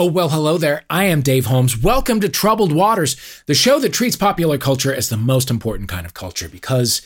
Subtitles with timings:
[0.00, 0.84] Oh, well, hello there.
[0.88, 1.76] I am Dave Holmes.
[1.76, 6.06] Welcome to Troubled Waters, the show that treats popular culture as the most important kind
[6.06, 7.02] of culture because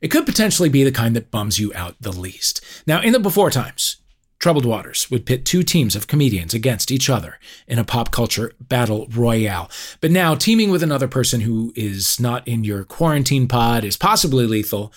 [0.00, 2.60] it could potentially be the kind that bums you out the least.
[2.86, 3.96] Now, in the before times,
[4.38, 8.52] Troubled Waters would pit two teams of comedians against each other in a pop culture
[8.60, 9.68] battle royale.
[10.00, 14.46] But now, teaming with another person who is not in your quarantine pod is possibly
[14.46, 14.92] lethal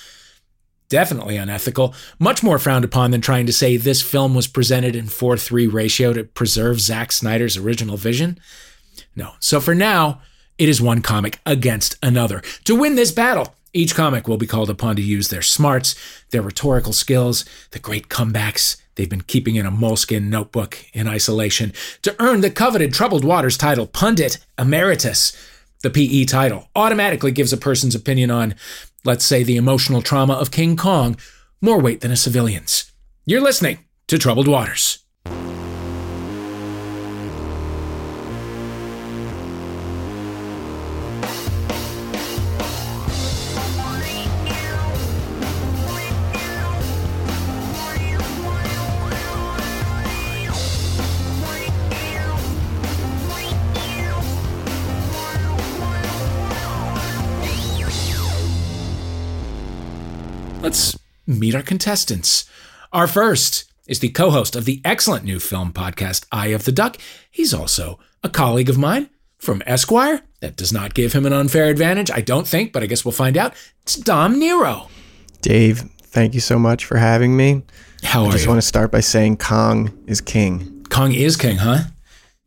[0.90, 5.08] definitely unethical, much more frowned upon than trying to say this film was presented in
[5.08, 8.40] 4 3 ratio to preserve Zack Snyder's original vision.
[9.16, 9.34] No.
[9.40, 10.22] So for now,
[10.58, 12.42] it is one comic against another.
[12.66, 15.96] To win this battle, each comic will be called upon to use their smarts,
[16.32, 21.72] their rhetorical skills, the great comebacks they've been keeping in a Moleskine notebook in isolation
[22.02, 25.34] to earn the coveted Troubled Waters title Pundit Emeritus.
[25.82, 28.56] The PE title automatically gives a person's opinion on
[29.04, 31.18] let's say the emotional trauma of King Kong,
[31.62, 32.92] more weight than a civilian's.
[33.26, 35.00] You're listening to Troubled Waters.
[61.40, 62.50] Meet our contestants.
[62.92, 66.72] Our first is the co host of the excellent new film podcast, Eye of the
[66.72, 66.98] Duck.
[67.32, 70.22] He's also a colleague of mine from Esquire.
[70.42, 73.12] That does not give him an unfair advantage, I don't think, but I guess we'll
[73.12, 73.54] find out.
[73.82, 74.88] It's Dom Nero.
[75.42, 77.64] Dave, thank you so much for having me.
[78.04, 78.30] How are you?
[78.30, 78.50] I just you?
[78.50, 80.86] want to start by saying Kong is king.
[80.90, 81.80] Kong is king, huh?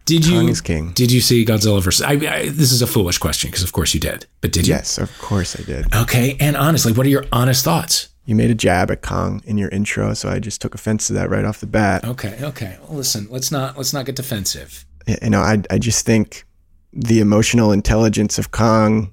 [0.05, 0.41] Did you?
[0.41, 0.93] Kong is king.
[0.93, 2.03] Did you see Godzilla versus?
[2.03, 4.75] I, I, this is a foolish question because of course you did, but did you?
[4.75, 5.95] Yes, of course I did.
[5.95, 8.09] Okay, and honestly, what are your honest thoughts?
[8.25, 11.13] You made a jab at Kong in your intro, so I just took offense to
[11.15, 12.05] that right off the bat.
[12.05, 12.79] Okay, okay.
[12.83, 14.85] Well, listen, let's not let's not get defensive.
[15.07, 16.45] You know, I I just think
[16.93, 19.13] the emotional intelligence of Kong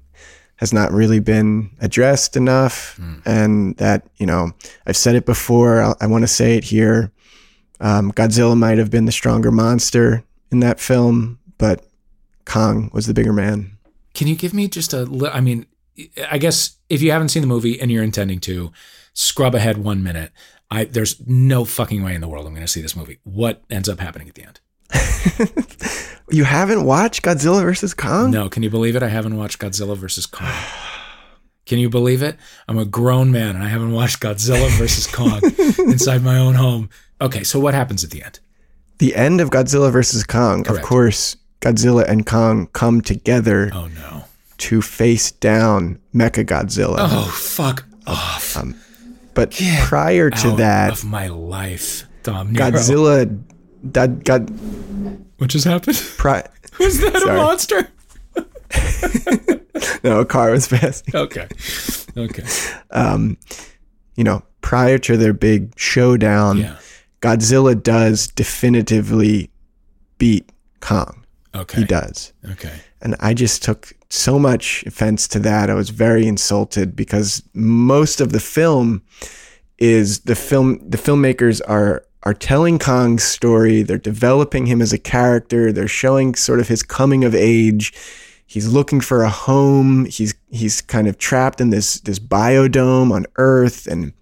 [0.56, 4.52] has not really been addressed enough, and that you know
[4.86, 5.82] I've said it before.
[5.82, 7.10] I, I want to say it here.
[7.80, 11.84] Um, Godzilla might have been the stronger monster in that film, but
[12.44, 13.76] Kong was the bigger man.
[14.14, 15.02] Can you give me just a?
[15.02, 15.66] li- I mean,
[16.30, 18.70] I guess if you haven't seen the movie and you're intending to,
[19.20, 20.32] scrub ahead one minute.
[20.70, 23.18] I there's no fucking way in the world I'm going to see this movie.
[23.24, 24.60] What ends up happening at the end?
[26.32, 28.30] You haven't watched Godzilla versus Kong?
[28.30, 29.02] No, can you believe it?
[29.02, 30.48] I haven't watched Godzilla versus Kong.
[31.66, 32.36] Can you believe it?
[32.68, 35.40] I'm a grown man and I haven't watched Godzilla versus Kong
[35.90, 36.88] inside my own home.
[37.20, 38.38] Okay, so what happens at the end?
[38.98, 40.84] The end of Godzilla versus Kong, Correct.
[40.84, 44.24] of course, Godzilla and Kong come together Oh no.
[44.58, 46.98] to face down Mecha Godzilla.
[47.00, 48.56] Oh fuck off.
[48.56, 48.76] Um,
[49.34, 52.70] but get prior to that, of my life, Dom Nero.
[52.70, 53.42] Godzilla
[53.82, 54.42] that got
[55.38, 55.96] What just happened?
[56.16, 56.48] pri-
[56.78, 57.88] Was that a monster?
[60.04, 61.14] no a car was passing.
[61.14, 61.46] Okay.
[62.16, 62.44] Okay.
[62.90, 63.36] Um,
[64.16, 66.76] you know, prior to their big showdown, Yeah.
[67.20, 69.50] Godzilla does definitively
[70.18, 71.24] beat Kong.
[71.54, 71.80] Okay.
[71.80, 72.32] He does.
[72.52, 72.72] Okay.
[73.02, 75.70] And I just took so much offense to that.
[75.70, 79.02] I was very insulted because most of the film
[79.78, 84.98] is the film the filmmakers are are telling Kong's story, they're developing him as a
[84.98, 87.94] character, they're showing sort of his coming of age.
[88.46, 90.04] He's looking for a home.
[90.06, 94.12] He's he's kind of trapped in this this biodome on Earth and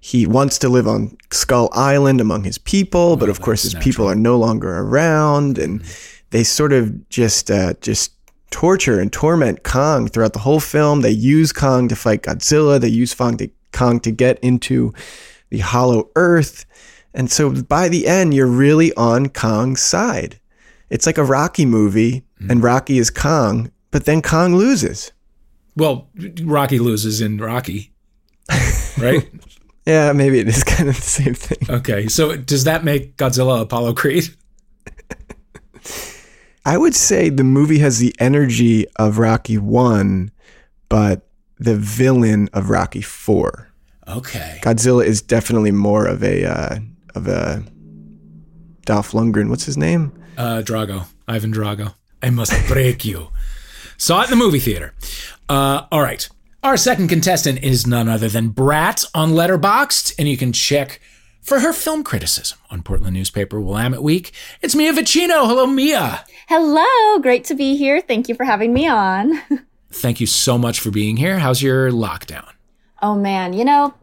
[0.00, 4.08] he wants to live on Skull Island among his people, but of course his people
[4.08, 5.82] are no longer around, and
[6.30, 8.12] they sort of just uh, just
[8.50, 11.00] torture and torment Kong throughout the whole film.
[11.00, 12.80] They use Kong to fight Godzilla.
[12.80, 14.92] They use Kong to, Kong to get into
[15.50, 16.64] the Hollow Earth,
[17.12, 20.38] and so by the end, you're really on Kong's side.
[20.90, 22.60] It's like a Rocky movie, and mm-hmm.
[22.64, 25.12] Rocky is Kong, but then Kong loses.
[25.76, 26.08] Well,
[26.42, 27.92] Rocky loses in Rocky.
[28.98, 29.28] Right?
[29.86, 31.68] Yeah, maybe it is kind of the same thing.
[31.68, 32.06] okay.
[32.06, 34.24] So does that make Godzilla Apollo Creed?
[36.70, 40.30] I would say the movie has the energy of Rocky 1,
[40.88, 41.26] but
[41.58, 43.68] the villain of Rocky 4.
[44.06, 44.60] Okay.
[44.62, 46.78] Godzilla is definitely more of a uh,
[47.16, 47.64] of a
[48.84, 49.48] Dolph Lundgren.
[49.50, 50.12] What's his name?
[50.38, 51.06] Uh, Drago.
[51.26, 51.94] Ivan Drago.
[52.22, 53.32] I must break you.
[53.96, 54.94] Saw it in the movie theater.
[55.48, 56.28] Uh, all right.
[56.62, 61.00] Our second contestant is none other than Brat on Letterboxd, and you can check
[61.50, 64.30] for her film criticism on Portland newspaper Willamette Week.
[64.62, 65.46] It's Mia Vicino.
[65.46, 66.24] Hello, Mia.
[66.46, 68.00] Hello, great to be here.
[68.00, 69.42] Thank you for having me on.
[69.90, 71.40] Thank you so much for being here.
[71.40, 72.48] How's your lockdown?
[73.02, 73.94] Oh man, you know,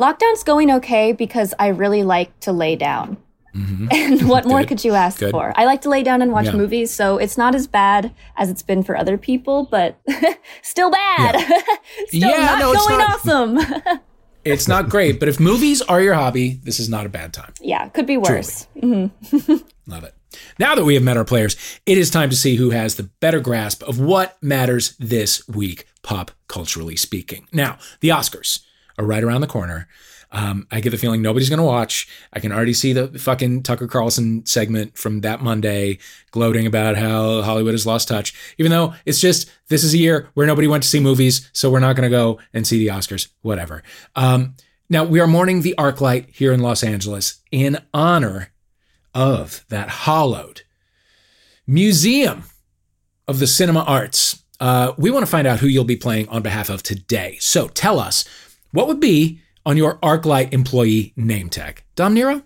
[0.00, 3.18] lockdown's going okay because I really like to lay down.
[3.54, 3.86] Mm-hmm.
[3.92, 5.30] And what more could you ask Good.
[5.30, 5.52] for?
[5.56, 6.56] I like to lay down and watch Yeah.
[6.56, 9.96] movies, so it's not as bad as it's been for other people, but
[10.62, 11.38] still bad.
[12.08, 14.00] still Yeah, not no, it's going awesome.
[14.44, 17.52] It's not great, but if movies are your hobby, this is not a bad time.
[17.60, 18.66] yeah, could be worse.
[18.82, 20.14] Love it.
[20.58, 21.56] Now that we have met our players,
[21.86, 25.86] it is time to see who has the better grasp of what matters this week,
[26.02, 27.46] pop culturally speaking.
[27.52, 28.60] Now, the Oscars
[28.98, 29.88] are right around the corner.
[30.34, 32.08] Um, I get the feeling nobody's going to watch.
[32.32, 35.98] I can already see the fucking Tucker Carlson segment from that Monday
[36.32, 40.28] gloating about how Hollywood has lost touch, even though it's just this is a year
[40.34, 42.92] where nobody went to see movies, so we're not going to go and see the
[42.92, 43.84] Oscars, whatever.
[44.16, 44.56] Um,
[44.90, 48.52] now, we are mourning the Arclight here in Los Angeles in honor
[49.14, 50.62] of that hollowed
[51.66, 52.44] museum
[53.28, 54.42] of the cinema arts.
[54.60, 57.36] Uh, we want to find out who you'll be playing on behalf of today.
[57.40, 58.24] So tell us
[58.72, 61.82] what would be on your ArcLight employee name tag.
[61.94, 62.42] Dom Nero?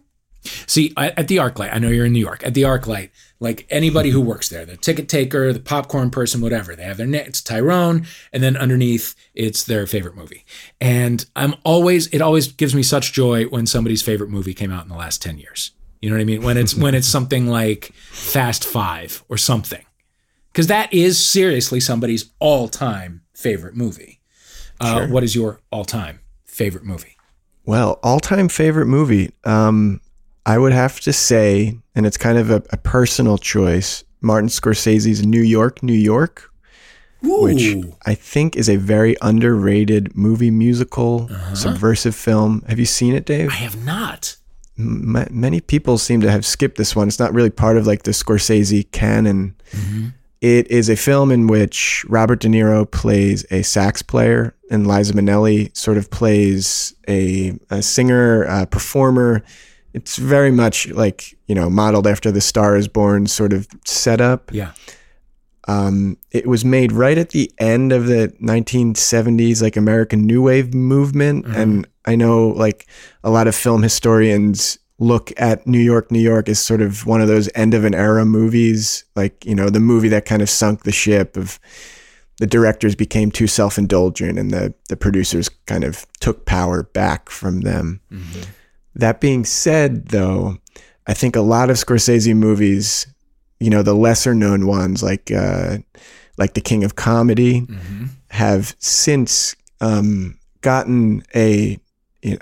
[0.67, 2.44] See, at the ArcLight, I know you're in New York.
[2.44, 3.11] At the ArcLight,
[3.41, 7.06] like anybody who works there, the ticket taker, the popcorn person, whatever, they have their
[7.06, 7.25] name.
[7.26, 10.44] It's Tyrone, and then underneath, it's their favorite movie.
[10.81, 14.85] And I'm always, it always gives me such joy when somebody's favorite movie came out
[14.85, 15.73] in the last ten years.
[16.00, 16.43] You know what I mean?
[16.43, 19.85] When it's when it's something like Fast Five or something,
[20.53, 24.20] because that is seriously somebody's all-time favorite movie.
[24.81, 26.20] Uh, What is your all-time
[26.58, 27.16] favorite movie?
[27.64, 29.31] Well, all time favorite movie.
[29.44, 30.00] Um,
[30.44, 35.25] I would have to say, and it's kind of a, a personal choice, Martin Scorsese's
[35.25, 36.50] New York, New York,
[37.22, 37.76] which
[38.06, 42.62] I think is a very underrated movie musical, subversive film.
[42.69, 43.50] Have you seen it, Dave?
[43.50, 44.37] I have not.
[44.78, 47.08] M- many people seem to have skipped this one.
[47.08, 49.55] It's not really part of like the Scorsese canon.
[50.40, 55.14] It is a film in which Robert De Niro plays a sax player and Liza
[55.14, 59.43] Minnelli sort of plays a, a singer, a performer.
[59.94, 64.52] It's very much like, you know, modeled after the Star is Born sort of setup.
[64.52, 64.73] Yeah.
[65.67, 70.73] Um, it was made right at the end of the 1970s, like American New Wave
[70.73, 71.46] movement.
[71.46, 72.87] And I know like
[73.25, 77.20] a lot of film historians look at New York, New York as sort of one
[77.20, 80.50] of those end of an era movies, like, you know, the movie that kind of
[80.50, 81.60] sunk the ship of
[82.38, 87.30] the directors became too self indulgent and the, the producers kind of took power back
[87.30, 88.00] from them.
[88.94, 90.58] That being said, though,
[91.06, 93.06] I think a lot of Scorsese movies,
[93.60, 95.78] you know, the lesser known ones like uh,
[96.36, 97.66] like The King of Comedy,
[98.30, 101.78] have since um, gotten a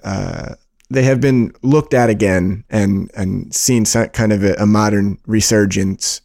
[0.02, 0.54] uh,
[0.90, 5.18] they have been looked at again and and seen some kind of a, a modern
[5.26, 6.20] resurgence.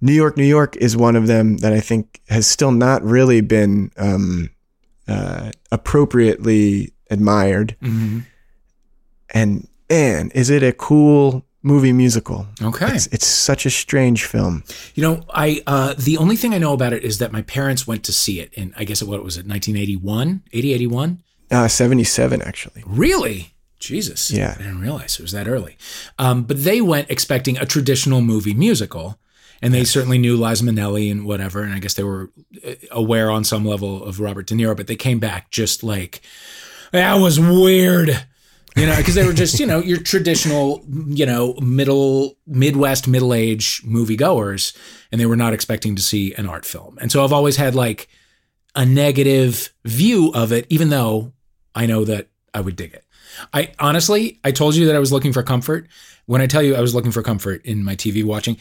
[0.00, 3.40] New York, New York is one of them that I think has still not really
[3.40, 4.50] been um,
[5.08, 7.76] uh, appropriately admired.
[7.82, 8.20] Mm-hmm.
[9.30, 12.46] And man, is it a cool movie musical?
[12.62, 12.94] Okay.
[12.94, 14.64] It's, it's such a strange film.
[14.94, 17.86] You know, I uh, the only thing I know about it is that my parents
[17.86, 21.22] went to see it in I guess what was it 1981, 80, 81?
[21.50, 22.82] Uh, 77, actually.
[22.86, 23.54] Really?
[23.78, 24.30] Jesus.
[24.30, 24.54] Yeah.
[24.54, 25.76] I didn't realize it was that early.
[26.18, 29.18] Um, but they went expecting a traditional movie musical.
[29.62, 31.62] And they certainly knew Liza Minnelli and whatever.
[31.62, 32.30] And I guess they were
[32.62, 36.20] uh, aware on some level of Robert De Niro, but they came back just like,
[36.92, 38.10] that was weird.
[38.76, 43.32] You know, because they were just, you know, your traditional, you know, middle, Midwest, middle
[43.32, 44.76] age moviegoers.
[45.10, 46.98] And they were not expecting to see an art film.
[47.00, 48.08] And so I've always had like
[48.74, 51.32] a negative view of it, even though
[51.74, 53.05] I know that I would dig it.
[53.52, 55.88] I honestly, I told you that I was looking for comfort.
[56.26, 58.56] When I tell you I was looking for comfort in my TV watching,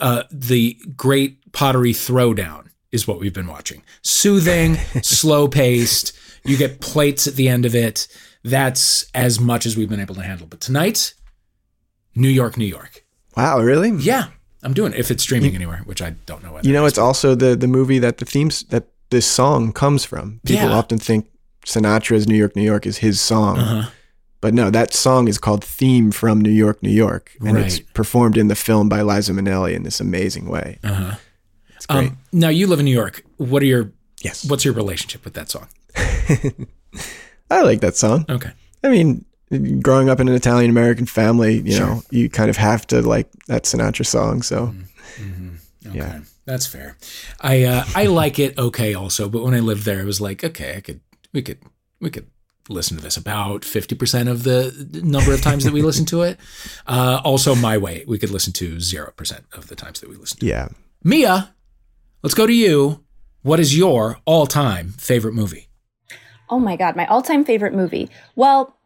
[0.00, 3.82] uh, the Great Pottery Throwdown is what we've been watching.
[4.02, 6.12] Soothing, slow paced.
[6.44, 8.06] You get plates at the end of it.
[8.42, 10.46] That's as much as we've been able to handle.
[10.46, 11.14] But tonight,
[12.14, 13.04] New York, New York.
[13.36, 13.90] Wow, really?
[13.90, 14.26] Yeah,
[14.62, 16.58] I'm doing it if it's streaming anywhere, which I don't know.
[16.62, 20.04] You know, it it's also the the movie that the themes that this song comes
[20.04, 20.40] from.
[20.46, 20.74] People Yeah.
[20.76, 21.26] often think
[21.66, 23.58] Sinatra's New York, New York is his song.
[23.58, 23.90] Uh-huh.
[24.44, 27.34] But no, that song is called Theme from New York, New York.
[27.40, 30.78] And it's performed in the film by Liza Minnelli in this amazing way.
[30.84, 31.14] Uh-huh.
[31.88, 33.24] Um, now you live in New York.
[33.38, 34.44] What are your yes.
[34.44, 35.68] what's your relationship with that song?
[37.50, 38.26] I like that song.
[38.28, 38.50] Okay.
[38.82, 39.24] I mean,
[39.80, 43.30] growing up in an Italian American family, you know, you kind of have to like
[43.46, 44.42] that Sinatra song.
[44.42, 44.74] So
[45.86, 45.96] Okay.
[45.96, 46.20] Yeah.
[46.44, 46.98] That's fair.
[47.40, 50.44] I uh, I like it okay also, but when I lived there, it was like,
[50.44, 51.00] okay, I could
[51.32, 51.60] we could
[51.98, 52.26] we could
[52.68, 56.38] listen to this about 50% of the number of times that we listen to it.
[56.86, 60.38] Uh, also my way, we could listen to 0% of the times that we listen
[60.38, 60.48] to it.
[60.50, 60.68] yeah.
[61.02, 61.54] Mia,
[62.22, 63.02] let's go to you.
[63.42, 65.68] What is your all-time favorite movie?
[66.50, 68.10] Oh my God, my all time favorite movie.
[68.36, 68.76] Well,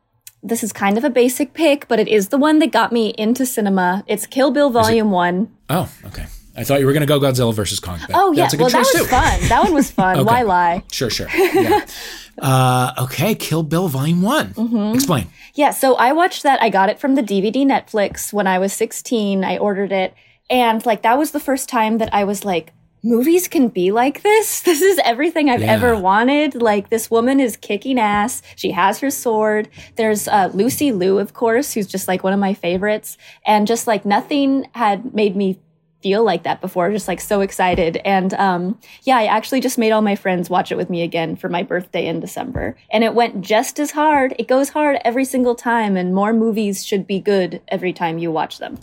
[0.43, 3.09] this is kind of a basic pick, but it is the one that got me
[3.19, 4.05] into cinema.
[4.07, 5.49] It's Kill Bill Volume 1.
[5.71, 6.27] Oh, okay.
[6.57, 7.99] I thought you were going to go Godzilla versus Kong.
[8.01, 8.43] That- Oh, yeah.
[8.43, 9.05] that's a good Well, that was too.
[9.05, 9.49] fun.
[9.49, 10.25] That one was fun.
[10.25, 10.85] Why lie?
[10.93, 11.29] Sure, sure.
[11.35, 11.85] Yeah.
[12.43, 14.55] uh, okay, Kill Bill Volume One.
[14.55, 14.95] Mm-hmm.
[14.95, 15.27] Explain.
[15.55, 16.61] Yeah, so I watched that.
[16.63, 19.45] I got it from the DVD Netflix when I was 16.
[19.45, 20.15] I ordered it.
[20.51, 22.73] And like, that was the first time that I was like,
[23.05, 24.63] movies can be like this.
[24.65, 25.73] This is everything I've Yeah.
[25.75, 26.55] ever wanted.
[26.61, 28.43] Like, this woman is kicking ass.
[28.57, 29.69] She has her sword.
[29.97, 33.17] There's uh, Lucy Liu, of course, who's just like one of my favorites.
[33.47, 35.59] And just like nothing had made me
[36.03, 37.97] feel like that before just like so excited.
[38.05, 41.35] And um yeah i actually just made all my friends watch it with me again
[41.37, 42.77] for my birthday in december.
[42.91, 44.35] And it went just as hard.
[44.39, 48.31] It goes hard every single time and more movies should be good every time you
[48.31, 48.79] watch them.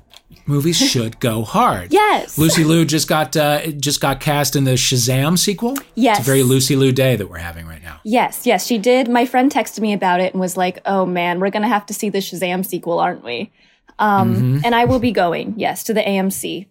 [0.45, 1.93] Movies should go hard.
[1.93, 2.37] yes.
[2.37, 5.75] Lucy Liu just got uh, just got cast in the Shazam sequel.
[5.95, 6.19] Yes.
[6.19, 7.99] It's a very Lucy Liu day that we're having right now.
[8.03, 9.07] yes yes she did.
[9.09, 11.93] My friend texted me about it and was like oh man we're gonna have to
[11.93, 13.51] see the shazam sequel aren't we?
[13.99, 16.67] Um and i will be going yes to the amc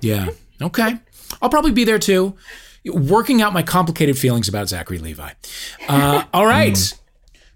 [0.00, 0.30] Yeah.
[0.62, 0.98] Okay.
[1.42, 2.34] I'll probably be there too,
[2.84, 5.30] working out my complicated feelings about Zachary Levi.
[5.88, 6.98] Uh, all right.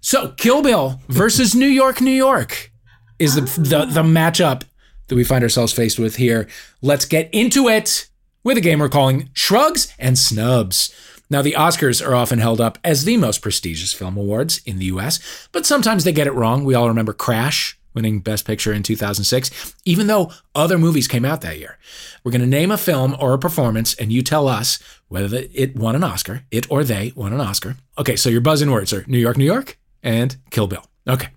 [0.01, 2.71] So Kill Bill versus New York, New York
[3.19, 4.63] is the, the the matchup
[5.07, 6.47] that we find ourselves faced with here.
[6.81, 8.07] Let's get into it
[8.43, 10.93] with a game we're calling Shrugs and Snubs.
[11.29, 14.85] Now, the Oscars are often held up as the most prestigious film awards in the
[14.85, 16.63] US, but sometimes they get it wrong.
[16.63, 21.41] We all remember Crash winning Best Picture in 2006, even though other movies came out
[21.41, 21.77] that year.
[22.23, 25.75] We're going to name a film or a performance, and you tell us whether it
[25.75, 27.77] won an Oscar, it or they won an Oscar.
[27.97, 30.85] Okay, so your buzzing words are New York, New York, and Kill Bill.
[31.07, 31.29] Okay.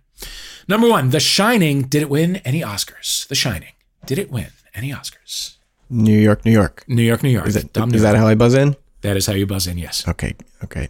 [0.66, 1.82] Number one, The Shining.
[1.82, 3.26] Did it win any Oscars?
[3.28, 3.72] The Shining.
[4.04, 5.56] Did it win any Oscars?
[5.88, 6.84] New York, New York.
[6.86, 7.46] New York, New York.
[7.46, 8.76] Is, it, is that how I buzz in?
[9.00, 10.06] that is how you buzz in, yes.
[10.08, 10.34] Okay,
[10.64, 10.88] okay.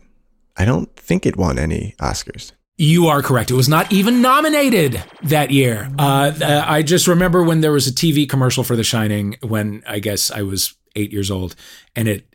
[0.56, 2.52] I don't think it won any Oscars.
[2.80, 3.50] You are correct.
[3.50, 5.90] It was not even nominated that year.
[5.99, 9.82] Uh, uh, I just remember when there was a TV commercial for The Shining when
[9.87, 11.56] I guess I was eight years old,
[11.97, 12.32] and it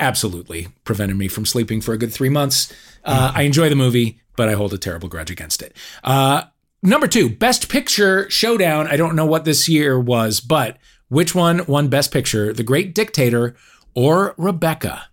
[0.00, 2.72] absolutely prevented me from sleeping for a good three months.
[3.04, 5.76] Uh, I enjoy the movie, but I hold a terrible grudge against it.
[6.02, 6.42] Uh,
[6.82, 8.88] number two, Best Picture Showdown.
[8.88, 10.76] I don't know what this year was, but
[11.08, 12.52] which one won Best Picture?
[12.52, 13.54] The Great Dictator
[13.94, 15.04] or Rebecca?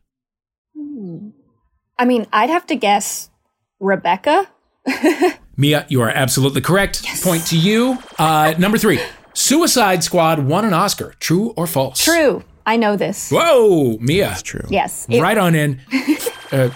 [1.97, 3.29] i mean i'd have to guess
[3.79, 4.49] rebecca
[5.57, 7.03] Mia, you are absolutely correct.
[7.23, 7.97] Point to you.
[8.17, 8.99] Uh, number three,
[9.33, 11.13] Suicide Squad won an Oscar.
[11.19, 12.03] True or false?
[12.03, 14.31] true i know this Whoa, Mia.
[14.33, 14.61] It's true.
[14.69, 15.81] yes It- Right on in.
[16.51, 16.69] Uh,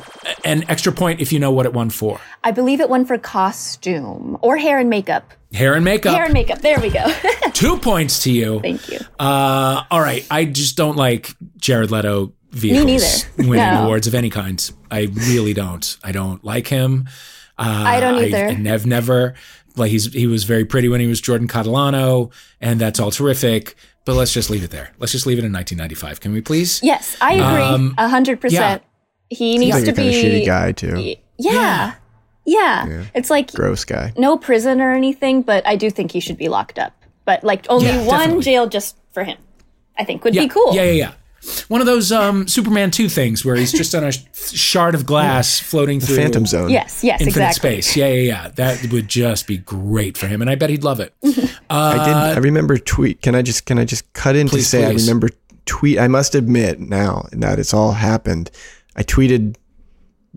[0.45, 2.17] an extra point if you know what it won for.
[2.45, 6.15] i believe it won for costume or hair and makeup Hair and makeup.
[6.15, 7.05] hair and makeup there we go
[7.51, 8.61] Two points to you.
[8.61, 10.25] thank you Uh, all right.
[10.31, 12.85] I just don't like Jared Leto vehicles
[13.35, 13.49] neither.
[13.49, 13.83] winning No.
[13.83, 14.71] awards of any kind.
[14.89, 15.97] I really don't.
[16.05, 17.07] I don't like him.
[17.57, 18.47] Uh, I don't either.
[18.49, 19.33] I, have never
[19.75, 22.31] like he's he was very pretty when he was Jordan Catalano,
[22.61, 23.75] and that's all terrific.
[24.05, 24.91] But let's just leave it there.
[24.99, 26.19] Let's just leave it in 1995.
[26.19, 26.79] Can we please?
[26.83, 27.61] Yes, I agree.
[27.63, 28.83] Um, A hundred percent.
[29.29, 31.15] He needs He's to be a kind of shitty guy too.
[31.37, 31.95] Yeah.
[32.45, 33.05] yeah.
[33.15, 34.13] It's like Gross guy.
[34.17, 36.93] no prison or anything, but I do think he should be locked up.
[37.25, 38.43] But like only Yeah, one definitely.
[38.43, 39.37] jail just for him.
[39.97, 40.43] I think would Yeah.
[40.43, 40.75] be cool.
[40.75, 41.11] Yeah, yeah, yeah.
[41.67, 45.59] One of those um, Superman 2 things where he's just on a shard of glass
[45.71, 46.69] floating through Phantom Zone.
[46.69, 47.81] Yes, yes, infinite exactly.
[47.81, 47.97] space.
[47.97, 48.47] Yeah, yeah, yeah.
[48.55, 51.13] That would just be great for him, and I bet he'd love it.
[51.69, 52.13] I did.
[52.15, 53.21] I remember tweet.
[53.21, 55.07] Can I just can I just cut in Uh, Please, to say please.
[55.07, 55.29] I remember
[55.65, 55.99] tweet.
[55.99, 58.51] I must admit now that it's all happened.
[58.95, 59.55] I tweeted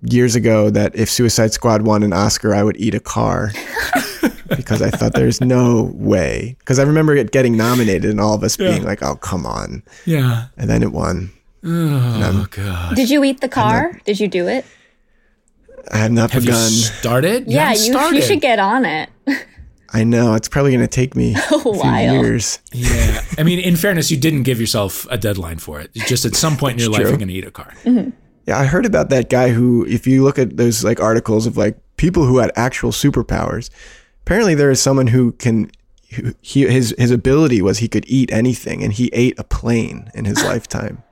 [0.02, 3.50] years ago that if Suicide Squad won an Oscar, I would eat a car
[4.56, 6.56] because I thought there's no way.
[6.60, 9.82] Because I remember it getting nominated and all of us being like, "Oh, come on!"
[10.06, 10.46] Yeah.
[10.56, 11.30] And then it won.
[11.64, 12.96] Oh god.
[12.96, 13.98] Did you eat the car?
[14.04, 14.64] Did you do it?
[15.92, 16.70] I have not Have you begun.
[16.70, 17.46] started?
[17.48, 18.16] You Yeah, you, started.
[18.16, 19.08] you should get on it.
[19.90, 22.12] I know it's probably going to take me a few while.
[22.22, 22.58] years.
[22.72, 23.22] Yeah.
[23.38, 25.90] I mean, in fairness, you didn't give yourself a deadline for it.
[25.94, 27.08] Just at some point in your life, true.
[27.10, 27.72] you're going to eat a car.
[27.84, 28.10] Mm-hmm.
[28.46, 31.56] Yeah, I heard about that guy who, if you look at those like articles of
[31.56, 33.70] like people who had actual superpowers,
[34.28, 35.70] apparently there is someone who can.
[36.14, 40.11] who- He, his his ability was he could eat anything, and he ate a plane
[40.14, 41.02] in his lifetime.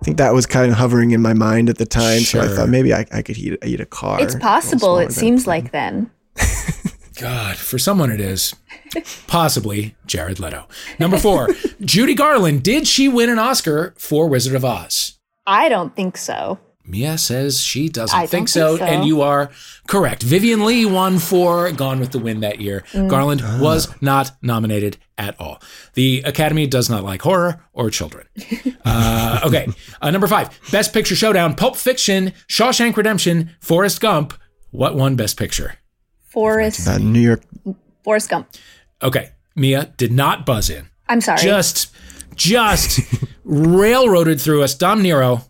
[0.00, 2.48] I think that was kind of hovering in my mind at the time, so I
[2.48, 4.20] thought maybe I, I could eat eat a car.
[4.22, 4.98] It's possible.
[4.98, 6.10] It seems like then.
[7.18, 8.54] God, for someone it is.
[9.26, 10.68] Possibly Jared Leto.
[10.98, 11.48] Number four,
[11.80, 12.62] Judy Garland.
[12.62, 15.18] Did she win an Oscar for Wizard of Oz?
[15.46, 16.58] I don't think so.
[16.86, 18.84] Mia says she doesn't I don't think, so, so.
[18.84, 19.50] and you are
[19.86, 20.22] correct.
[20.22, 22.84] Vivien Leigh won for Gone with the Wind that year.
[22.92, 23.08] Mm.
[23.08, 25.60] Garland was not nominated at all.
[25.94, 28.26] The Academy does not like horror or children.
[28.88, 29.66] Uh, okay,
[30.00, 34.32] uh, number five, Best Picture Showdown: Pulp Fiction, Shawshank Redemption, Forrest Gump.
[34.70, 35.74] What won Best Picture?
[36.28, 37.42] Forrest Uh, New York.
[38.04, 38.48] Forrest Gump.
[39.02, 40.88] Okay, Mia did not buzz in.
[41.08, 41.40] I'm sorry.
[41.40, 41.90] Just,
[42.36, 43.00] just
[43.44, 44.74] railroaded through us.
[44.74, 45.42] Dom Nero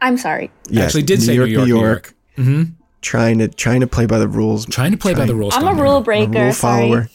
[0.00, 0.50] I'm sorry.
[0.68, 2.14] Yes, actually did say New York, New York.
[2.36, 2.62] Mm-hmm.
[3.00, 4.66] Trying to trying to play by the rules.
[4.66, 5.54] Trying to play by the rules.
[5.54, 5.82] I'm a Nero.
[5.82, 6.44] rule a breaker.
[6.44, 7.08] rule follower.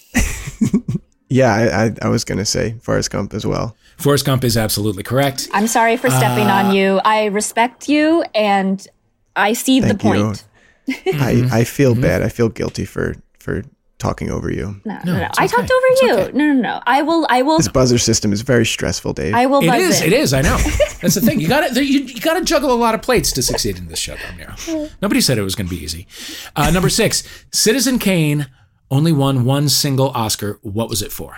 [1.30, 3.75] yeah, I, I, I was gonna say Forrest Gump as well.
[3.98, 5.50] Forrest Gump is absolutely correct.
[5.54, 7.00] I'm sorry for stepping Uh, on you.
[7.04, 8.86] I respect you and
[9.36, 10.10] I see the Thank you.
[10.10, 10.46] point.
[10.88, 11.54] I, mm-hmm.
[11.54, 12.02] I feel mm-hmm.
[12.02, 12.22] bad.
[12.22, 13.63] I feel guilty for for
[14.03, 14.79] talking over you.
[14.86, 15.25] No, no, no.
[15.25, 15.55] it's I okay.
[15.55, 16.13] talked over It's you.
[16.19, 16.31] okay.
[16.38, 16.81] No, no, no.
[16.86, 17.25] I will.
[17.29, 17.57] I will.
[17.57, 19.33] This buzzer system is very stressful, Dave.
[19.33, 20.01] I will It buzz is.
[20.01, 20.07] in.
[20.07, 20.33] It is.
[20.33, 20.57] I know.
[21.01, 21.39] That's the thing.
[21.39, 23.88] You got to you, you got to juggle a lot of plates to succeed in
[23.88, 24.89] this show, Dom Nero.
[25.01, 26.05] Nobody said it was going to be easy.
[26.55, 28.48] Uh, number six, Citizen Kane
[28.91, 30.60] only won one single Oscar.
[30.62, 31.38] What was it for?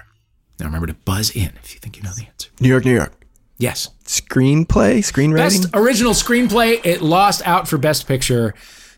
[0.60, 2.50] Now remember to buzz in if you think you know the answer.
[2.60, 3.14] New York, New York.
[3.58, 3.90] Yes.
[4.06, 5.36] Screenplay, screenwriting.
[5.36, 6.84] Best original screenplay.
[6.86, 8.54] It lost out for Best Picture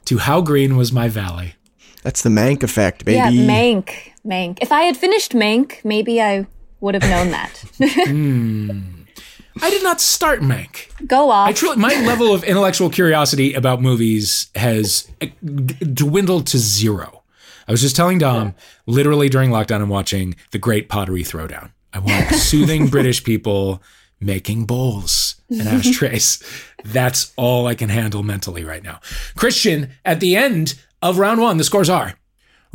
[0.05, 1.55] to How Green Was My Valley.
[2.03, 3.17] That's the Mank effect, baby.
[3.17, 4.13] Yeah, Mank.
[4.25, 4.59] Mank.
[4.61, 6.47] If I had finished Mank, maybe I
[6.79, 7.63] would have known that.
[9.61, 10.89] I did not start Mank.
[11.07, 11.49] Go off.
[11.49, 17.23] I truly, my level of intellectual curiosity about movies has uh, dwindled to zero.
[17.67, 21.71] I was just telling Dom, literally during lockdown, I'm watching The Great Pottery Throwdown.
[21.93, 23.81] I want soothing British people
[24.19, 26.41] making bowls and ashtrays.
[26.85, 28.99] That's all I can handle mentally right now.
[29.35, 32.13] Christian, at the end of round one, the scores are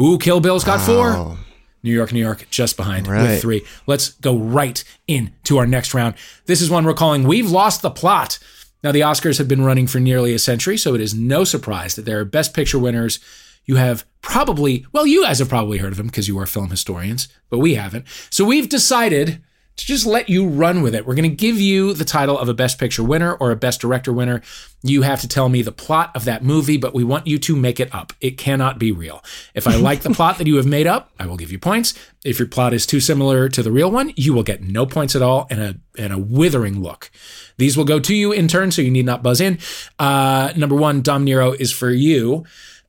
[0.00, 1.10] Ooh, Kill Bill's got four.
[1.12, 1.38] Oh,
[1.82, 3.22] New York, New York, just behind Right.
[3.22, 3.62] with three.
[3.86, 6.14] Let's go right into our next round.
[6.46, 8.38] This is one we're calling We've Lost the Plot.
[8.84, 11.94] Now, the Oscars have been running for nearly a century, so it is no surprise
[11.96, 13.20] that there are Best Picture winners.
[13.64, 16.70] You have probably, well, you guys have probably heard of them because you are film
[16.70, 18.06] historians, but we haven't.
[18.30, 19.40] So we've decided
[19.76, 21.06] to just let you run with it.
[21.06, 23.80] We're going to give you the title of a Best Picture winner or a Best
[23.80, 24.42] Director winner.
[24.82, 27.56] You have to tell me the plot of that movie, but we want you to
[27.56, 28.12] make it up.
[28.20, 29.24] It cannot be real.
[29.54, 31.94] If I like the plot that you have made up, I will give you points.
[32.24, 35.16] If your plot is too similar to the real one, you will get no points
[35.16, 37.10] at all and a and a withering look.
[37.56, 39.58] These will go to you in turn, so you need not buzz in.
[39.98, 42.44] Uh, number one, Dom Nero is for you.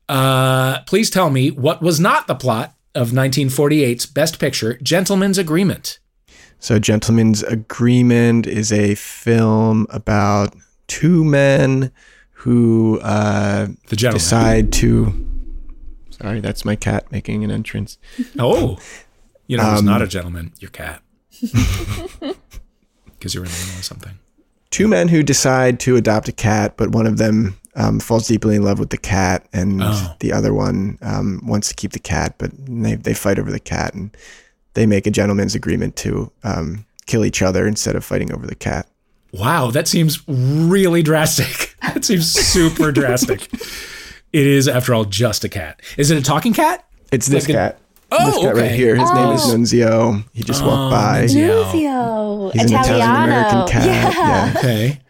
[0.10, 6.00] Uh, please tell me what was not the plot of 1948's Best Picture, Gentleman's Agreement.
[6.64, 10.56] So, Gentleman's Agreement is a film about
[10.88, 11.92] two men
[12.32, 15.28] who uh, decide to.
[16.12, 17.98] Sorry, that's my cat making an entrance.
[18.40, 18.78] Oh,
[19.48, 20.54] you know, it's Um, not a gentleman.
[20.62, 21.02] Your cat.
[23.20, 24.20] Because you're in the middle of something.
[24.70, 28.56] Two men who decide to adopt a cat, but one of them um, falls deeply
[28.56, 30.16] in love with the cat, and Oh.
[30.20, 33.60] the other one um, wants to keep the cat, but they, they fight over the
[33.62, 34.16] cat, and
[34.74, 38.56] they make a gentleman's agreement to um, kill each other instead of fighting over the
[38.56, 38.88] cat.
[39.32, 41.70] Wow, that seems really drastic.
[41.94, 43.52] That seems super drastic.
[44.32, 45.82] It is, after all, just a cat.
[45.98, 46.88] Is it a talking cat?
[47.12, 47.80] It's this Like a- cat.
[48.10, 48.62] Oh, this cat okay.
[48.62, 48.96] right here.
[48.96, 49.54] His name is Oh.
[49.56, 50.24] Nunzio.
[50.34, 51.26] He just walked by.
[51.26, 51.66] Nunzio.
[51.72, 52.54] Nunzio.
[52.54, 53.86] He's an Italian American cat.
[53.86, 54.14] Yeah.
[54.14, 54.54] Yeah.
[54.58, 55.02] Okay.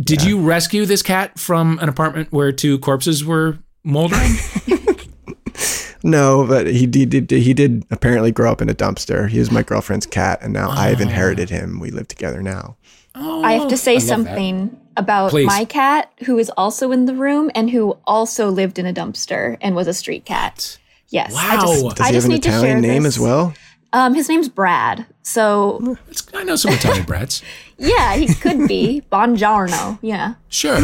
[0.00, 4.32] Did you rescue this cat from an apartment where two corpses were moldering?
[6.02, 9.28] No, but he did, did he did apparently grow up in a dumpster.
[9.28, 11.80] He was my girlfriend's cat, and now I've inherited him.
[11.80, 12.76] We live together now.
[13.14, 14.08] I have to say love that.
[14.08, 15.46] something about Please.
[15.46, 19.56] my cat who is also in the room and who also lived in a dumpster
[19.60, 20.78] and was a street cat.
[21.08, 21.34] Yes.
[21.36, 23.16] I just, Does Does I he just have an need to share Italian name this.
[23.16, 23.54] as well?
[23.92, 25.06] Um, his name's Brad.
[25.22, 25.96] So
[26.34, 27.42] I know some Italian brats.
[27.78, 29.98] Yeah, he could be Bongiorno.
[30.02, 30.34] Yeah.
[30.48, 30.78] Sure.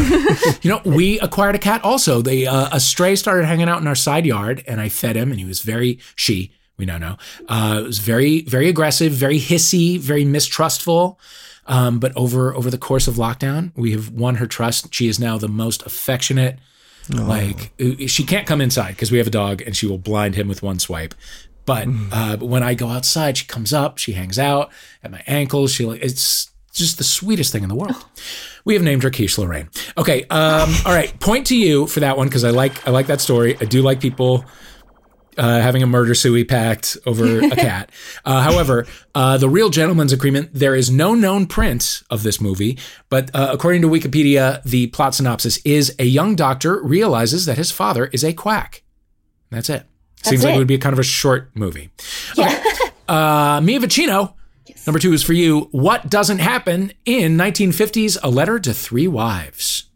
[0.61, 2.21] you know, we acquired a cat also.
[2.21, 5.31] They uh, a stray started hanging out in our side yard, and I fed him,
[5.31, 6.51] and he was very she.
[6.77, 7.17] We now know.
[7.47, 11.19] Uh, it was very very aggressive, very hissy, very mistrustful.
[11.67, 14.93] Um, but over over the course of lockdown, we have won her trust.
[14.93, 16.59] She is now the most affectionate.
[17.09, 20.35] Like uh, she can't come inside because we have a dog, and she will blind
[20.35, 21.13] him with one swipe.
[21.65, 24.71] But, uh, but when I go outside, she comes up, she hangs out
[25.03, 25.71] at my ankles.
[25.71, 28.05] She like it's just the sweetest thing in the world.
[28.65, 29.69] We have named her Quiche Lorraine.
[29.97, 31.17] Okay, um, all right.
[31.19, 33.57] Point to you for that one because I like I like that story.
[33.59, 34.45] I do like people
[35.37, 37.91] uh, having a murder suey pact over a cat.
[38.23, 40.51] Uh, however, uh, the real gentleman's agreement.
[40.53, 42.77] There is no known print of this movie,
[43.09, 47.71] but uh, according to Wikipedia, the plot synopsis is a young doctor realizes that his
[47.71, 48.83] father is a quack.
[49.49, 49.85] That's it.
[50.23, 50.55] Seems like it.
[50.55, 51.91] it would be kind of a short movie.
[52.37, 52.59] Okay.
[53.07, 54.35] uh, Mia Vicino.
[54.85, 55.69] Number two is for you.
[55.71, 59.89] What doesn't happen in 1950s A Letter to Three Wives?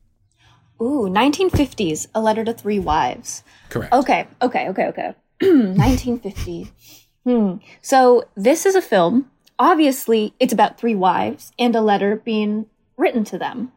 [0.81, 3.43] Ooh, 1950s, A Letter to Three Wives.
[3.69, 3.93] Correct.
[3.93, 5.13] Okay, okay, okay, okay.
[5.41, 6.71] 1950.
[7.25, 7.55] Hmm.
[7.81, 9.29] So this is a film.
[9.57, 12.65] Obviously, it's about three wives and a letter being
[12.97, 13.71] written to them.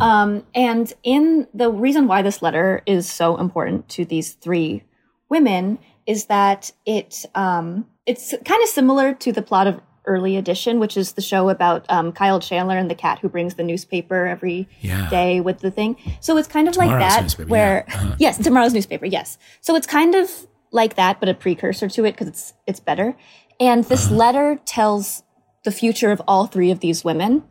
[0.00, 4.84] Um, and in the reason why this letter is so important to these three
[5.28, 10.80] women is that it um, it's kind of similar to the plot of Early Edition,
[10.80, 14.26] which is the show about um, Kyle Chandler and the cat who brings the newspaper
[14.26, 15.40] every day Yeah.
[15.40, 15.96] with the thing.
[16.20, 17.94] So it's kind of like that, newspaper, where yeah.
[17.94, 18.14] Uh-huh.
[18.18, 19.38] yes, tomorrow's newspaper, yes.
[19.60, 20.28] So it's kind of
[20.72, 23.16] like that, but a precursor to it because it's it's better.
[23.58, 24.14] And this Uh-huh.
[24.16, 25.22] letter tells
[25.64, 27.42] the future of all three of these women,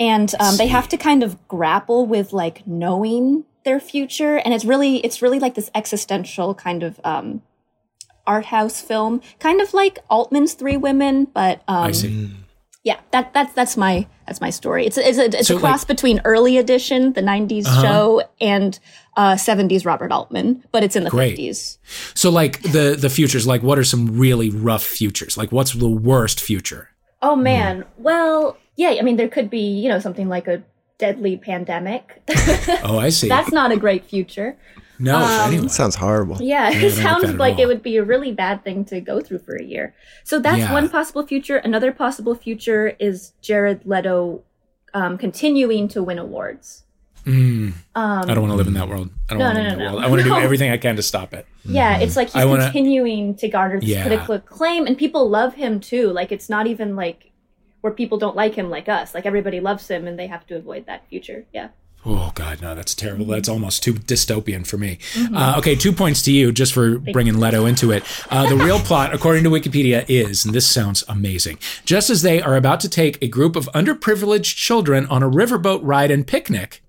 [0.00, 4.64] and um, they have to kind of grapple with like knowing their future, and it's
[4.64, 7.42] really it's really like this existential kind of um,
[8.26, 12.30] art house film, kind of like Altman's Three Women, but um, I see.
[12.84, 14.86] yeah, that that's that's my that's my story.
[14.86, 18.22] It's a, it's a, it's So, a cross like- between early edition, the '90s show,
[18.40, 18.78] and
[19.16, 21.36] uh, '70s Robert Altman, but it's in the Great.
[21.38, 21.78] '50s.
[22.14, 25.36] So like the the futures, like what are some really rough futures?
[25.36, 26.88] Like what's the worst future?
[27.20, 30.62] Oh man, well, yeah, I mean there could be you know something like a
[30.98, 32.22] deadly pandemic.
[32.84, 33.28] Oh, I see.
[33.36, 34.56] that's not a great future.
[35.02, 35.62] No, anyway.
[35.64, 36.38] That sounds horrible.
[36.40, 39.20] Yeah, it don't like sounds like it would be a really bad thing to go
[39.20, 39.94] through for a year.
[40.24, 40.72] So that's Yeah.
[40.72, 41.56] one possible future.
[41.58, 44.42] Another possible future is Jared Leto
[44.94, 46.84] um, continuing to win awards.
[47.24, 47.72] Mm.
[47.94, 49.08] I don't want to live in that world.
[49.30, 49.92] I don't No, want to no, live in no, that no.
[49.94, 50.04] world.
[50.04, 51.46] I want to do everything I can to stop it.
[51.64, 54.02] Yeah, it's like he's wanna- continuing to garner this Yeah.
[54.06, 56.08] critical acclaim, and people love him too.
[56.12, 57.30] Like it's not even like
[57.80, 59.14] where people don't like him like us.
[59.14, 61.46] Like everybody loves him, and they have to avoid that future.
[61.52, 61.68] Yeah.
[62.04, 63.26] Oh God, no, that's terrible.
[63.26, 64.98] That's almost too dystopian for me.
[65.12, 65.36] Mm-hmm.
[65.36, 68.02] Uh, okay, two points to you just for bringing Leto into it.
[68.28, 71.58] Uh, the real plot, according to Wikipedia, is, and this sounds amazing.
[71.84, 75.78] Just as they are about to take a group of underprivileged children on a riverboat
[75.84, 76.82] ride and picnic,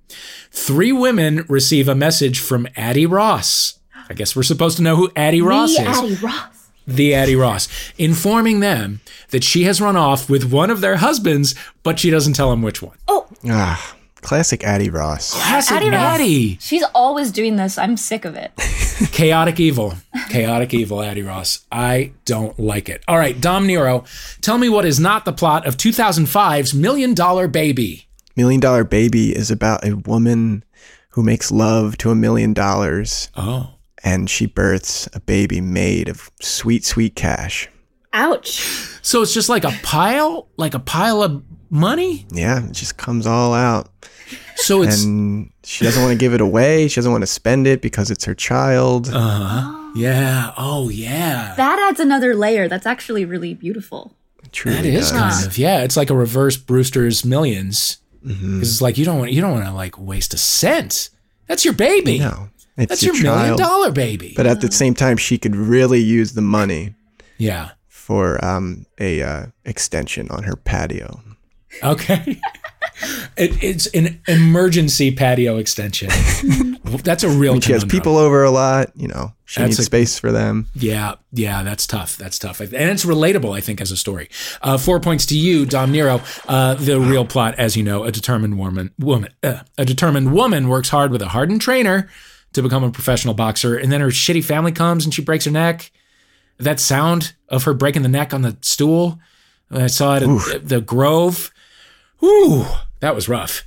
[0.49, 3.79] three women receive a message from Addie Ross.
[4.09, 5.97] I guess we're supposed to know who Addie Ross the is.
[5.99, 6.69] Addie Ross.
[6.87, 7.67] the Addie Ross,
[7.99, 8.99] informing them
[9.29, 12.63] that she has run off with one of their husbands, but she doesn't tell them
[12.63, 12.97] which one.
[13.07, 15.33] Oh, Ah, classic Addie Ross.
[15.33, 16.15] Classic Addie Ross.
[16.19, 16.57] Addie.
[16.59, 17.77] She's always doing this.
[17.77, 18.51] I'm sick of it.
[19.11, 19.93] Chaotic evil.
[20.29, 21.65] Chaotic evil, Addie Ross.
[21.71, 23.03] I don't like it.
[23.07, 24.05] All right, Dom Nero,
[24.41, 28.07] tell me what is not the plot of 2005's Million Dollar Baby.
[28.35, 30.63] Million Dollar Baby is about a woman
[31.09, 33.75] who makes love to a million dollars Oh.
[34.03, 37.69] and she births a baby made of sweet, sweet cash.
[38.13, 38.61] Ouch.
[39.03, 42.25] So it's just like a pile, like a pile of money?
[42.31, 43.89] Yeah, it just comes all out.
[44.55, 46.87] So it's And she doesn't want to give it away.
[46.87, 49.09] She doesn't want to spend it because it's her child.
[49.11, 50.53] uh yeah.
[50.57, 51.53] Oh yeah.
[51.57, 52.67] That adds another layer.
[52.67, 54.15] That's actually really beautiful.
[54.43, 55.19] It truly That is does.
[55.19, 55.81] kind of yeah.
[55.81, 57.97] It's like a reverse Brewster's Millions.
[58.25, 58.55] Mm-hmm.
[58.59, 61.09] Because it's like you don't want you don't want to like waste a cent.
[61.47, 62.19] That's your baby.
[62.19, 64.33] No, it's That's your, million dollar baby.
[64.35, 66.95] But at the same time, she could really use the money
[67.37, 67.71] yeah.
[67.87, 71.21] for um, a uh, extension on her patio.
[71.81, 72.39] Okay.
[73.37, 76.09] it, it's an emergency patio extension.
[77.03, 77.59] That's a real.
[77.59, 78.91] She has people over a lot.
[78.95, 80.67] You know, she That's needs a- space for them.
[80.75, 82.17] Yeah, yeah, that's tough.
[82.17, 83.55] That's tough, and it's relatable.
[83.55, 84.29] I think as a story.
[84.61, 86.21] Uh, four points to you, Dom Nero.
[86.47, 90.67] Uh, the real plot, as you know, a determined woman, woman, uh, a determined woman
[90.67, 92.09] works hard with a hardened trainer
[92.53, 95.51] to become a professional boxer, and then her shitty family comes and she breaks her
[95.51, 95.91] neck.
[96.59, 99.19] That sound of her breaking the neck on the stool,
[99.71, 101.51] I saw it at the Grove.
[102.23, 102.65] Ooh,
[103.01, 103.63] that was rough.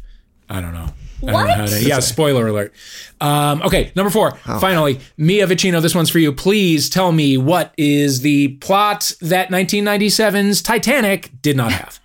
[0.48, 0.88] I don't know.
[1.26, 2.74] I don't know how to, yeah, spoiler alert.
[3.20, 4.32] Um, okay, number four.
[4.60, 6.30] Finally, Mia Vicino, this one's for you.
[6.32, 11.98] Please tell me what is the plot that 1997's Titanic did not have.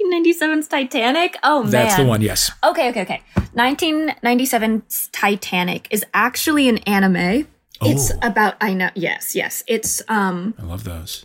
[0.00, 1.36] 1997's Titanic.
[1.42, 2.50] Oh man, That's the one, yes.
[2.64, 3.22] Okay, okay, okay.
[3.54, 7.46] 1997's Titanic is actually an anime.
[7.80, 7.90] Oh.
[7.90, 8.18] It's Oh.
[8.22, 8.90] about I know.
[8.94, 9.62] Yes, yes.
[9.66, 11.24] It's um I love those.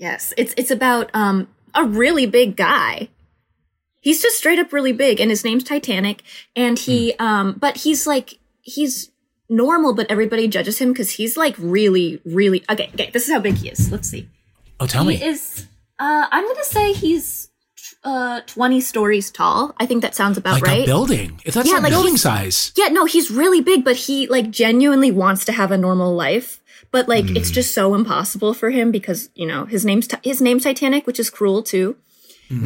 [0.00, 0.32] yes.
[0.36, 1.48] It's it's about um
[1.82, 3.08] a really big guy.
[4.00, 6.22] He's just straight up really big and his name's Titanic
[6.54, 7.26] and he Hmm.
[7.26, 9.10] um but he's like he's
[9.48, 13.10] normal but everybody judges him cuz he's like really really Okay, okay.
[13.12, 13.90] This is how big he is.
[13.90, 14.28] Let's see.
[14.80, 15.24] Oh, tell He me.
[15.32, 15.66] is
[15.98, 17.50] uh I'm going to say he's
[18.04, 19.74] uh 20 stories tall.
[19.80, 20.82] I think that sounds about Like right.
[20.84, 21.40] a building.
[21.44, 22.72] If that's Yeah, like building size.
[22.76, 26.60] Yeah, no, he's really big, but he like genuinely wants to have a normal life.
[26.90, 30.64] But like, it's just so impossible for him because you know his name's his name's
[30.64, 31.96] Titanic, which is cruel too.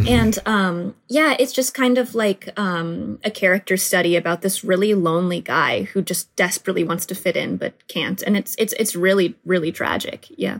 [0.06, 4.94] And um, yeah, it's just kind of like um, a character study about this really
[4.94, 8.94] lonely guy who just desperately wants to fit in but can't, and it's it's it's
[8.94, 10.26] really really tragic.
[10.30, 10.58] Yeah.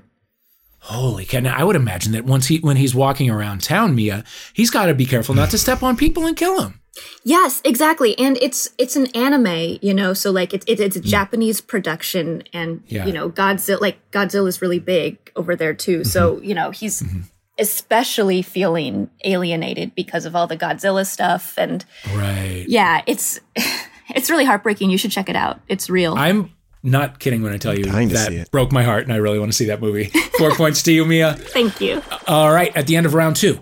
[0.81, 1.39] Holy cow.
[1.39, 4.87] Now, I would imagine that once he when he's walking around town, Mia, he's got
[4.87, 6.81] to be careful not to step on people and kill them.
[7.25, 8.19] Yes, exactly.
[8.19, 11.05] And it's it's an anime, you know, so like it's it, it's a mm.
[11.05, 13.07] Japanese production and Yeah.
[13.07, 16.05] you know, Godzilla like Godzilla is really big over there too.
[16.05, 16.45] So, mm-hmm.
[16.45, 17.21] you know, he's mm-hmm.
[17.59, 22.67] especially feeling alienated because of all the Godzilla stuff and Right.
[22.69, 23.41] yeah, it's
[24.15, 24.91] it's really heartbreaking.
[24.91, 25.61] You should check it out.
[25.69, 26.15] It's real.
[26.15, 26.53] I'm
[26.83, 29.17] Not kidding when I tell you Dying to see that broke my heart, and I
[29.17, 30.05] really want to see that movie.
[30.39, 31.35] Four points to you, Mia.
[31.35, 32.03] Thank you.
[32.27, 33.61] All right, at the end of round two,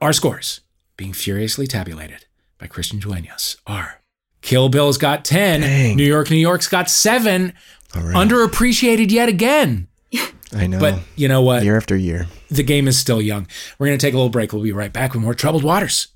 [0.00, 0.62] our scores
[0.96, 2.25] being furiously tabulated
[2.58, 4.00] by Christian Duenas are
[4.42, 5.96] Kill Bill's got 10, Dang.
[5.96, 7.52] New York, New York's got 7,
[7.94, 8.14] All right.
[8.14, 9.88] underappreciated yet again.
[10.52, 10.78] I know.
[10.78, 11.64] But you know what?
[11.64, 12.26] year after year.
[12.50, 13.48] The game is still young.
[13.78, 14.52] We're going to take a little break.
[14.52, 16.08] We'll be right back with more Troubled Waters.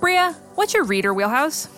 [0.00, 1.68] Bria, what's your reader wheelhouse?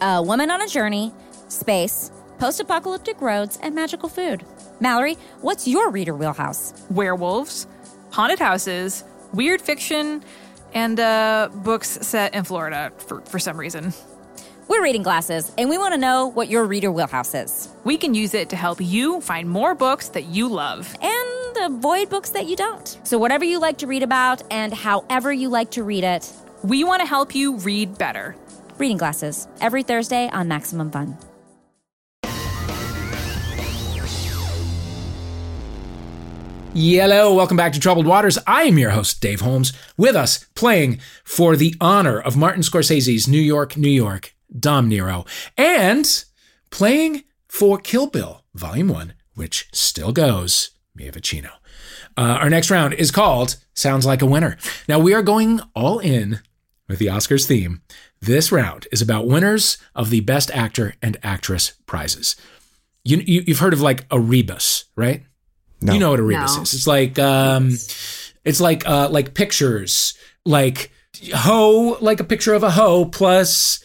[0.00, 1.12] A woman on a journey,
[1.48, 4.44] space, post apocalyptic roads, and magical food.
[4.80, 6.72] Mallory, what's your reader wheelhouse?
[6.90, 7.66] Werewolves,
[8.10, 10.22] haunted houses, weird fiction,
[10.74, 13.92] and uh, books set in Florida for, for some reason.
[14.68, 17.70] We're reading glasses, and we want to know what your reader wheelhouse is.
[17.84, 20.94] We can use it to help you find more books that you love.
[21.00, 22.98] And avoid books that you don't.
[23.02, 26.30] So, whatever you like to read about and however you like to read it,
[26.62, 28.36] We want to help you read better.
[28.78, 31.16] reading glasses every Thursday on Maximum Fun.
[36.80, 38.38] Hello, welcome back to Troubled Waters.
[38.46, 39.72] I am your host, Dave Holmes.
[39.96, 45.24] With us, playing for the honor of Martin Scorsese's New York, New York, Dom Nero,
[45.56, 46.24] and
[46.70, 51.50] playing for Kill Bill, Volume 1, which still goes, Mia Vicino.
[52.16, 54.56] Uh, our next round is called Sounds Like a Winner.
[54.88, 56.38] Now, we are going all in
[56.86, 57.82] with the Oscars theme.
[58.20, 62.36] This round is about winners of the Best Actor and Actress prizes.
[63.02, 65.24] You, you, you've heard of like a rebus, right?
[65.80, 65.92] No.
[65.92, 66.62] You know what a rebus No.
[66.62, 66.74] is.
[66.74, 67.70] It's like um
[68.44, 70.14] it's like uh like pictures,
[70.44, 70.90] like
[71.34, 73.84] hoe, like a picture of a hoe plus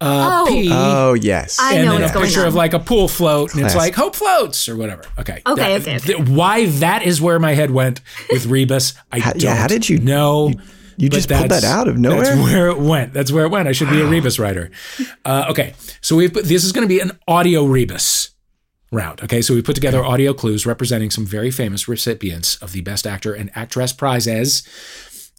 [0.00, 0.46] uh Oh.
[0.48, 1.58] P Oh yes.
[1.60, 2.48] I and know then what's a going picture on.
[2.48, 5.02] of like a pool float and it's like hope floats or whatever.
[5.18, 5.42] Okay.
[5.46, 5.98] Okay, That- okay, okay.
[6.14, 8.00] th- why that is where my head went
[8.30, 10.52] with rebus, I How- don't yeah, how did you- know.
[10.96, 12.24] you but just pulled that that's- out of nowhere.
[12.24, 13.12] That's where it went.
[13.14, 13.66] That's where it went.
[13.68, 14.70] I should be a rebus writer.
[15.24, 18.30] Uh, okay, so we've put, this is going to be an audio rebus
[18.92, 19.22] round.
[19.22, 23.06] Okay, so we put together audio clues representing some very famous recipients of the Best
[23.06, 24.62] Actor and Actress prizes.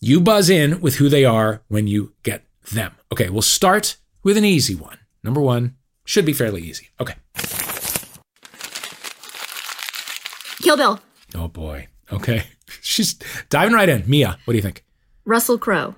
[0.02, 2.94] You buzz in with who they are when you get them.
[3.12, 4.98] Okay, we'll start with an easy one.
[5.24, 6.90] Number one should be fairly easy.
[7.00, 7.14] Okay.
[10.62, 11.00] Kill Bill.
[11.36, 11.88] Oh boy.
[12.12, 12.44] Okay.
[12.82, 13.16] She's
[13.50, 14.04] diving right in.
[14.08, 14.84] Mia, what do you think?
[15.26, 15.96] Russell Crowe.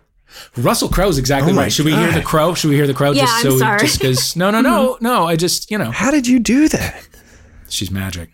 [0.57, 1.71] Russell Crowe's exactly Oh right.
[1.71, 2.53] Should we hear the crow?
[2.55, 3.11] Should we hear the crow?
[3.11, 3.79] Yeah, just I'm so sorry.
[3.79, 5.25] just because no no no no.
[5.25, 7.07] I just you know How did you do that?
[7.69, 8.29] She's magic.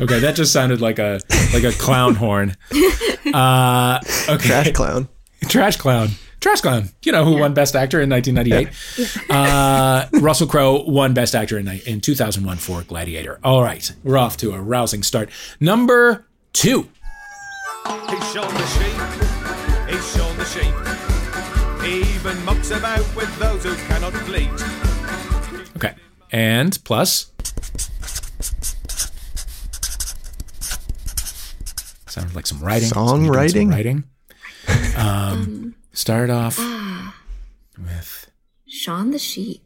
[0.00, 1.20] Okay, that just sounded like a
[1.52, 2.56] like a clown horn.
[3.34, 5.06] Uh, okay, Trash clown.
[5.48, 6.08] Trash clown.
[6.40, 6.88] Trash clown.
[7.02, 9.26] You know who won Best Actor in 1998?
[9.30, 13.38] Uh, Russell Crowe won Best Actor in, ni- in 2001 for Gladiator.
[13.44, 15.28] All right, we're off to a rousing start.
[15.60, 16.88] Number two.
[18.08, 21.82] He's Shaun the Sheep, he's Shaun the Sheep.
[21.84, 24.48] He even mucks about with those who cannot bleat.
[26.32, 27.32] Okay, and plus.
[32.08, 32.88] Sounded like some writing.
[32.88, 33.70] Somebody doing some Songwriting?
[33.70, 34.04] Writing.
[34.98, 36.58] Um, start off
[37.78, 38.30] with
[38.66, 39.62] Shaun the Sheep.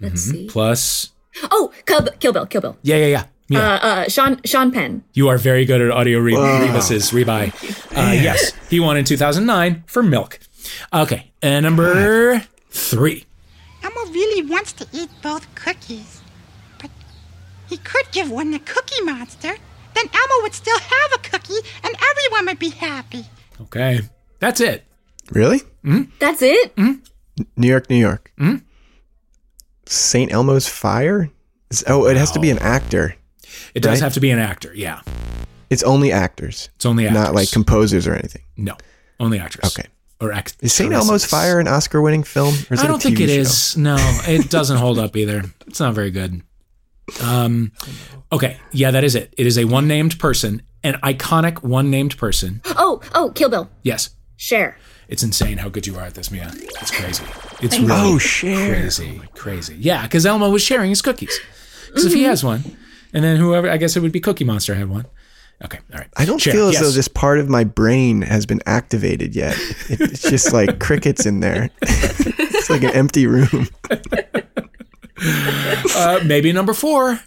[0.00, 0.30] Let's Mm-hmm.
[0.32, 0.46] see.
[0.48, 1.10] plus.
[1.50, 2.46] Oh, Kill, Bill- Kill Bill.
[2.46, 2.78] Kill Bill.
[2.82, 3.24] Yeah, yeah, yeah.
[3.48, 3.58] Yeah.
[3.60, 5.02] Uh, uh, Sean Sean Penn.
[5.14, 7.52] You are very good at audio re- rebuses, rebuy.
[7.96, 10.38] Uh, yes, he won in 2009 for Milk.
[10.94, 12.40] Okay, and number
[12.70, 13.24] three.
[13.88, 16.20] Elmo really wants to eat both cookies.
[16.80, 16.90] But
[17.68, 19.54] he could give one to Cookie Monster.
[19.94, 23.24] Then Elmo would still have a cookie and everyone would be happy.
[23.62, 24.00] Okay,
[24.40, 24.84] that's it.
[25.30, 25.62] Really?
[26.18, 26.76] That's it.
[26.76, 28.30] New York, New York.
[28.38, 28.56] Hmm?
[29.86, 30.30] St.
[30.32, 31.30] Elmo's Fire?
[31.70, 33.16] Is- Oh, it has to be an actor.
[33.74, 34.00] It does Right?
[34.04, 34.72] have to be an actor.
[34.74, 35.00] Yeah,
[35.70, 36.68] It's only actors.
[36.76, 37.22] it's only actors.
[37.22, 38.42] Not like composers or anything.
[38.56, 38.76] no,
[39.18, 39.64] only actors.
[39.72, 39.88] Okay.
[40.20, 40.56] Or act.
[40.60, 40.92] Is St.
[40.92, 42.54] Elmo's Fire an Oscar winning film?
[42.70, 43.40] Or is I don't think TV it show?
[43.40, 43.76] is.
[43.76, 45.44] No, it doesn't hold up either.
[45.66, 46.42] It's not very good.
[47.22, 47.72] Um,
[48.32, 49.32] okay, yeah, that is it.
[49.38, 52.60] It is a one named person, an iconic one named person.
[52.76, 53.70] Oh, oh, Kill Bill.
[53.82, 54.76] Yes, Cher.
[55.08, 56.50] it's insane how good you are at this, Mia.
[56.54, 57.24] It's crazy.
[57.60, 58.68] It's really Oh, share.
[58.74, 59.76] crazy, crazy.
[59.78, 61.38] Yeah, because Elmo was sharing his cookies.
[61.86, 62.76] Because if he has one,
[63.14, 65.06] and then whoever, I guess it would be Cookie Monster had one.
[65.64, 66.08] Okay, all right.
[66.16, 66.82] I don't Cher, feel as yes.
[66.82, 69.56] though this part of my brain has been activated yet.
[69.88, 71.70] It, it's just like crickets in there.
[71.82, 73.68] it's like an empty room.
[75.96, 77.20] Uh, maybe number four.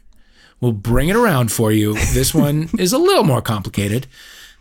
[0.62, 1.96] We'll bring it around for you.
[2.14, 4.08] This one is a little more complicated.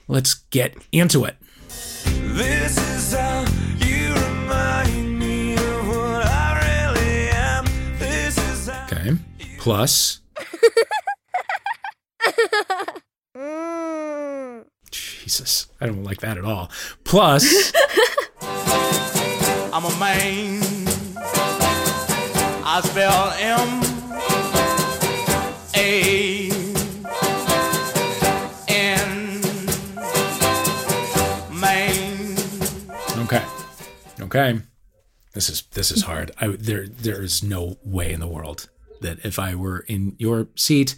[0.08, 1.36] Let's get into it.
[1.68, 3.44] This is how
[3.78, 7.64] you remind me of what I really am.
[7.98, 8.86] This is how.
[8.86, 9.12] Okay.
[9.58, 10.19] Plus.
[15.30, 16.72] Jesus, I don't like that at all.
[17.04, 17.72] Plus,
[18.42, 20.60] I'm a man.
[22.66, 23.80] I spell M
[25.76, 26.50] A
[28.66, 29.40] N.
[31.60, 32.36] Man.
[33.24, 33.44] okay,
[34.22, 34.60] okay,
[35.34, 36.32] this is this is hard.
[36.40, 38.68] I there there is no way in the world
[39.00, 40.96] that if I were in your seat,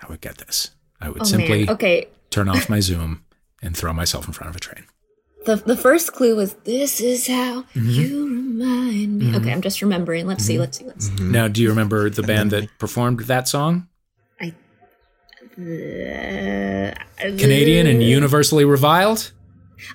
[0.00, 0.70] I would get this.
[1.00, 1.74] I would Oh simply man.
[1.74, 2.06] Okay.
[2.30, 3.24] turn off my Zoom
[3.62, 4.84] and throw myself in front of a train.
[5.46, 7.90] The the first clue was this is how Mm-hmm.
[7.90, 9.34] you remind me.
[9.36, 10.26] Okay, I'm just remembering.
[10.26, 10.58] Let's see.
[10.58, 10.84] Let's see.
[10.84, 11.14] Let's see.
[11.22, 13.88] Now, do you remember the band that performed that song?
[14.40, 14.52] I
[15.58, 16.94] Uh,
[17.38, 19.32] Canadian and universally reviled.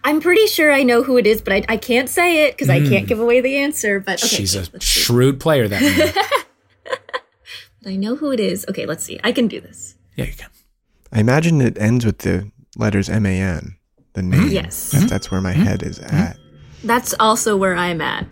[0.03, 2.69] I'm pretty sure I know who it is, but I, I can't say it because
[2.69, 3.99] I can't give away the answer.
[4.01, 4.35] But okay.
[4.35, 5.01] She's a let's see.
[5.01, 5.67] shrewd player.
[5.67, 5.81] That
[6.85, 6.97] woman.
[7.85, 8.65] I know who it is.
[8.69, 9.17] Okay, let's see.
[9.23, 9.95] I can do this.
[10.17, 10.49] yeah, you can.
[11.13, 13.75] I imagine it ends with the letters M A N.
[14.13, 14.49] The name.
[14.49, 14.91] Yes.
[14.91, 16.37] That- That's where my head is at.
[16.83, 18.25] That's also where I'm at.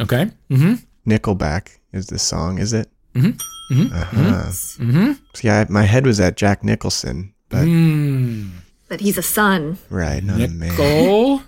[0.00, 0.30] Okay.
[0.50, 0.74] Mm-hmm.
[1.10, 2.88] Nickelback is the song, is it?
[3.14, 3.92] Mm-hmm.
[3.94, 4.50] Uh-huh.
[4.82, 5.12] Mm-hmm.
[5.34, 8.50] See, I, my head was at Jack Nicholson, but Mm.
[8.88, 9.78] but he's a son.
[9.90, 10.70] right, not a man.
[10.70, 11.42] Nicole.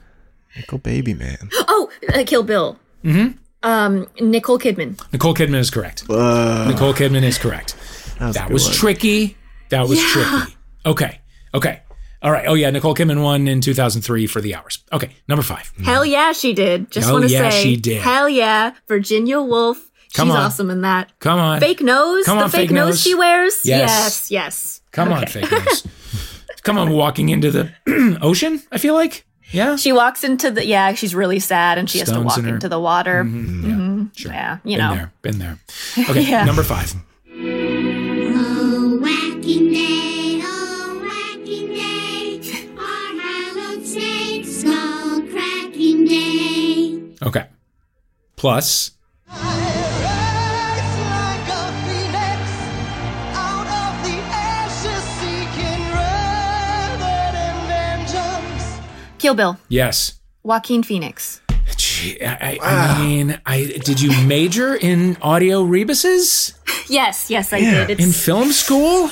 [0.56, 1.50] Nickel baby man.
[1.68, 2.78] Oh, uh, Kill Bill.
[3.04, 3.38] Mm-hmm.
[3.64, 5.00] Um, Nicole Kidman.
[5.12, 6.04] Nicole Kidman is correct.
[6.10, 7.74] Uh, Nicole Kidman is correct.
[8.18, 9.36] that was, That was tricky.
[9.70, 10.54] That was tricky.
[10.86, 11.20] Okay.
[11.54, 11.82] Okay.
[12.22, 12.46] All right.
[12.46, 14.84] Oh yeah, Nicole Kidman won in 2003 for The Hours.
[14.92, 15.72] Okay, number five.
[15.84, 16.90] Hell yeah, she did.
[16.90, 18.00] Just want to yeah, say, she did.
[18.02, 19.90] Hell yeah, Virginia Woolf.
[20.14, 20.42] Come She's on.
[20.42, 21.18] awesome in that.
[21.20, 21.58] Come on.
[21.60, 22.26] Fake nose.
[22.26, 22.88] Come the on, fake, fake nose.
[22.90, 23.00] nose.
[23.02, 23.64] she wears.
[23.64, 23.90] Yes.
[23.90, 24.30] Yes.
[24.30, 24.80] Yes.
[24.92, 25.86] Come on, fake nose.
[26.64, 27.72] Come on, walking into the
[28.22, 28.62] ocean.
[28.70, 29.24] I feel like.
[29.50, 29.76] Yeah.
[29.76, 30.94] She walks into the yeah.
[30.94, 33.24] She's really sad, and she has to walk in into the water.
[33.24, 34.16] Mhm.
[34.16, 34.32] Sure.
[34.32, 34.94] Yeah, you know, been know.
[34.94, 35.12] there.
[35.22, 35.58] Been there.
[36.10, 36.22] Okay.
[36.30, 36.44] Yeah.
[36.44, 36.94] Number five.
[47.22, 47.46] Okay.
[48.36, 48.90] Plus.
[59.18, 59.56] Kill Bill.
[59.68, 60.18] Yes.
[60.42, 61.40] Joaquin Phoenix.
[61.76, 66.54] Gee, I, I, I mean, I did you major in audio rebuses
[66.88, 67.90] Yes, yes, I did.
[67.90, 69.10] It's, in film school?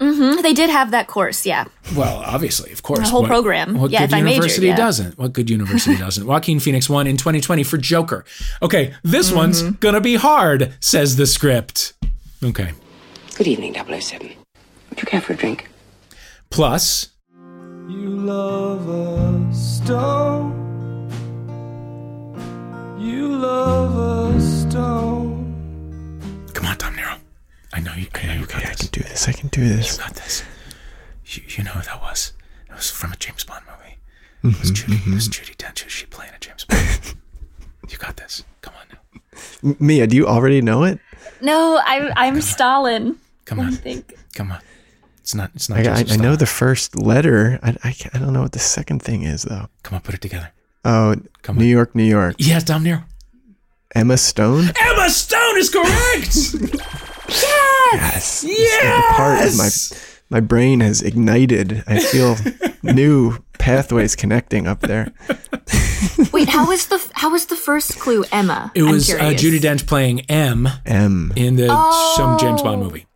[0.00, 1.44] Mhm, They did have that course.
[1.44, 1.64] Yeah.
[1.96, 3.00] Well, obviously, of course.
[3.00, 3.76] The whole program.
[3.78, 4.76] What Yeah, good if I majored, university yeah.
[4.76, 5.18] doesn't?
[5.18, 6.24] What good university doesn't?
[6.26, 8.24] Joaquin Phoenix won in 2020 for Joker.
[8.62, 9.72] Okay, this one's Mm-hmm.
[9.80, 11.94] gonna be hard, says the script.
[12.44, 12.72] Okay.
[13.36, 14.30] Good evening, 007.
[14.90, 15.68] Would you care for a drink?
[16.50, 17.08] Plus,
[17.88, 20.54] You love a stone.
[22.98, 25.54] You love a stone.
[26.54, 27.17] come on, Dom Nero.
[27.72, 28.06] I know you.
[28.14, 29.28] I know you got Okay, I can do this.
[29.28, 29.92] I can do this.
[29.98, 30.42] You got this.
[31.26, 32.32] You, you know who that was?
[32.70, 33.98] It was from a James Bond movie.
[34.42, 35.10] It was mm-hmm, Judy.
[35.10, 35.52] It was mm-hmm.
[35.52, 35.88] Judi Dench.
[35.88, 37.14] She playing a James Bond.
[37.90, 38.44] you got this.
[38.62, 39.20] Come on now.
[39.70, 40.98] M- Mia, do you already know it?
[41.40, 43.18] No, I, I'm Stalin.
[43.44, 43.72] Come I on.
[43.72, 44.14] think.
[44.34, 44.60] Come on.
[45.20, 45.50] It's not.
[45.54, 45.78] It's not.
[45.80, 47.58] I, I, I know the first letter.
[47.62, 49.68] I, I, can't- I don't know what the second thing is, though.
[49.82, 50.52] Come on, put it together.
[50.84, 51.70] Oh, Come New on.
[51.70, 52.36] York, New York.
[52.38, 53.04] Yes, Dom Nero.
[53.94, 54.70] Emma Stone?
[54.78, 56.84] Emma Stone is correct.
[57.94, 58.40] Yes.
[58.42, 59.68] The part of my
[60.30, 61.82] my brain has ignited.
[61.86, 62.36] I feel
[62.82, 65.12] new pathways connecting up there.
[66.32, 68.70] Wait, how was the how was the first clue Emma?
[68.74, 69.18] it I'm was uh.
[69.34, 71.32] Judi Dench playing M M.
[71.36, 71.68] in the
[72.16, 73.06] some James Bond movie.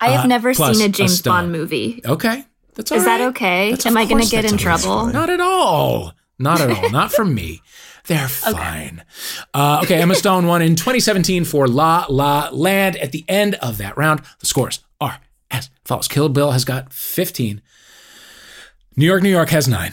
[0.00, 1.32] I have uh, never seen a a James stone.
[1.32, 2.00] Bond movie.
[2.04, 3.70] Okay, that's all Is that okay?
[3.70, 5.06] That's- Am I going to get in always trouble?
[5.06, 6.12] Not at all.
[6.38, 6.90] Not at all.
[6.90, 7.62] Not from me.
[8.06, 9.02] They're fine.
[9.52, 12.96] Uh, okay, Emma Stone won in 2017 for La La Land.
[12.96, 15.18] At the end of that round, the scores are
[15.50, 16.08] as follows.
[16.08, 17.60] Kill Bill has got 15.
[18.96, 19.92] New York, New York has nine.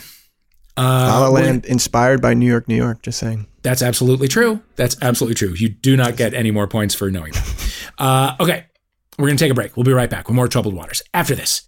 [0.78, 3.02] La Uh, La Land, inspired by New York, New York.
[3.02, 3.48] Just saying.
[3.62, 4.62] That's absolutely true.
[4.76, 5.54] That's absolutely true.
[5.56, 7.74] You do not get any more points for knowing that.
[7.98, 8.66] Uh, okay,
[9.18, 9.76] we're going to take a break.
[9.78, 11.68] We'll be right back with more Troubled Waters after this.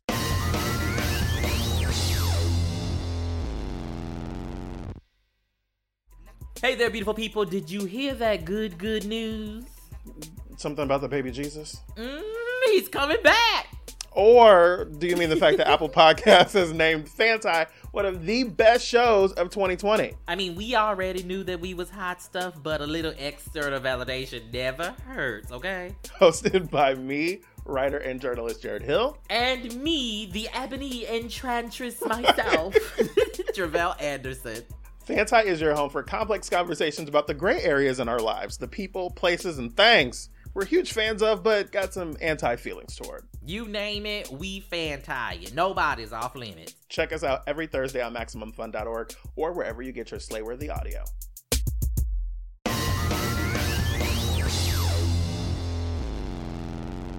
[6.68, 7.46] Hey there, beautiful people.
[7.46, 9.64] Did you hear that good, good news?
[10.58, 11.80] Something about the baby Jesus?
[11.96, 12.22] Mm,
[12.66, 13.68] he's coming back.
[14.12, 18.44] Or do you mean the fact that Apple Podcasts has named Fanti one of the
[18.44, 20.14] best shows of 2020?
[20.28, 24.52] I mean, we already knew that we was hot stuff, but a little external validation
[24.52, 25.96] never hurts, okay?
[26.20, 29.18] Hosted by me, writer and journalist Jarrett Hill.
[29.30, 32.74] And me, the ebony enchantress myself,
[33.54, 34.64] Tre'vell Anderson.
[35.08, 38.68] Fanti is your home for complex conversations about the gray areas in our lives, the
[38.68, 43.28] people, places, and things we're huge fans of, but got some anti feelings toward.
[43.46, 45.54] You name it, we fan tie you.
[45.54, 46.74] Nobody's off limits.
[46.90, 51.04] Check us out every Thursday on MaximumFun.org or wherever you get your Slayworthy audio.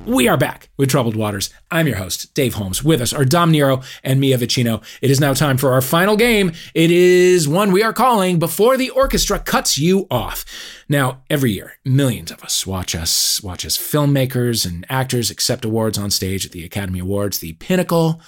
[0.09, 1.51] We are back with Troubled Waters.
[1.71, 2.83] I'm your host, Dave Holmes.
[2.83, 4.81] With us are Dom Nero and Mia Vicino.
[5.03, 6.53] It is now time for our final game.
[6.73, 10.47] It is one we are calling Before the Orchestra Cuts You Off.
[10.89, 15.99] Now, every year, millions of us watch us, watch as filmmakers and actors accept awards
[15.99, 18.23] on stage at the Academy Awards, the pinnacle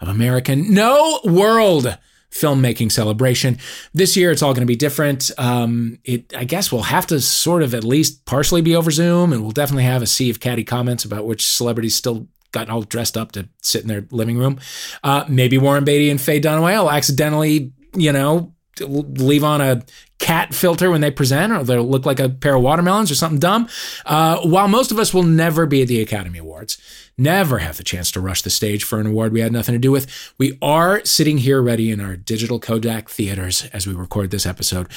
[0.00, 1.98] of American, no, world
[2.30, 3.58] filmmaking celebration.
[3.94, 5.30] This year, it's all going to be different.
[5.38, 9.32] Um, it, I guess we'll have to sort of at least partially be over Zoom,
[9.32, 12.82] and we'll definitely have a sea of catty comments about which celebrities still got all
[12.82, 14.58] dressed up to sit in their living room.
[15.02, 19.82] Uh, maybe Warren Beatty and Faye Dunaway will accidentally, you know, leave on a
[20.18, 23.38] cat filter when they present, or they'll look like a pair of watermelons or something
[23.38, 23.68] dumb.
[24.04, 26.78] Uh, while most of us will never be at the Academy Awards,
[27.16, 29.78] never have the chance to rush the stage for an award we had nothing to
[29.78, 34.30] do with, we are sitting here ready in our digital Kodak theaters as we record
[34.30, 34.88] this episode.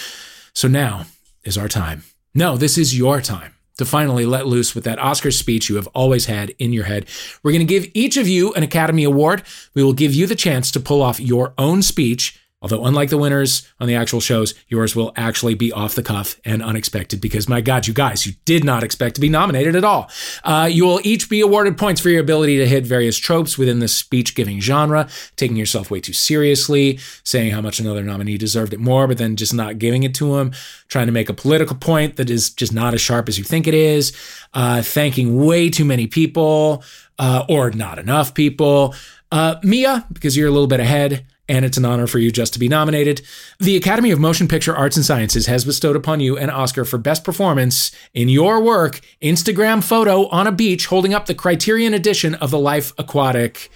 [0.53, 1.05] So now
[1.43, 2.03] is our time.
[2.33, 5.87] No, this is your time to finally let loose with that Oscar speech you have
[5.87, 7.07] always had in your head.
[7.41, 9.43] We're going to give each of you an Academy Award.
[9.73, 13.17] We will give you the chance to pull off your own speech Although, unlike the
[13.17, 17.49] winners on the actual shows, yours will actually be off the cuff and unexpected because,
[17.49, 20.11] my God, you guys, you did not expect to be nominated at all.
[20.43, 23.79] Uh, you will each be awarded points for your ability to hit various tropes within
[23.79, 28.73] the speech giving genre, taking yourself way too seriously, saying how much another nominee deserved
[28.73, 30.51] it more, but then just not giving it to him,
[30.87, 33.65] trying to make a political point that is just not as sharp as you think
[33.65, 34.13] it is,
[34.53, 36.83] uh, thanking way too many people
[37.17, 38.93] uh, or not enough people.
[39.31, 42.53] Uh, Mia, because you're a little bit ahead, and it's an honor for you just
[42.53, 43.21] to be nominated.
[43.59, 46.97] The Academy of Motion Picture Arts and Sciences has bestowed upon you an Oscar for
[46.97, 52.35] Best Performance in your work, Instagram photo on a beach holding up the Criterion edition
[52.35, 53.69] of The Life Aquatic.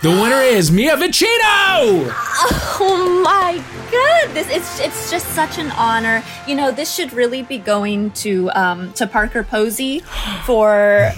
[0.00, 1.26] The winner is Mia Vicino!
[2.80, 3.60] Oh my
[3.90, 4.46] goodness!
[4.48, 6.22] It's it's just such an honor.
[6.46, 10.00] You know, this should really be going to um, to Parker Posey
[10.44, 11.10] for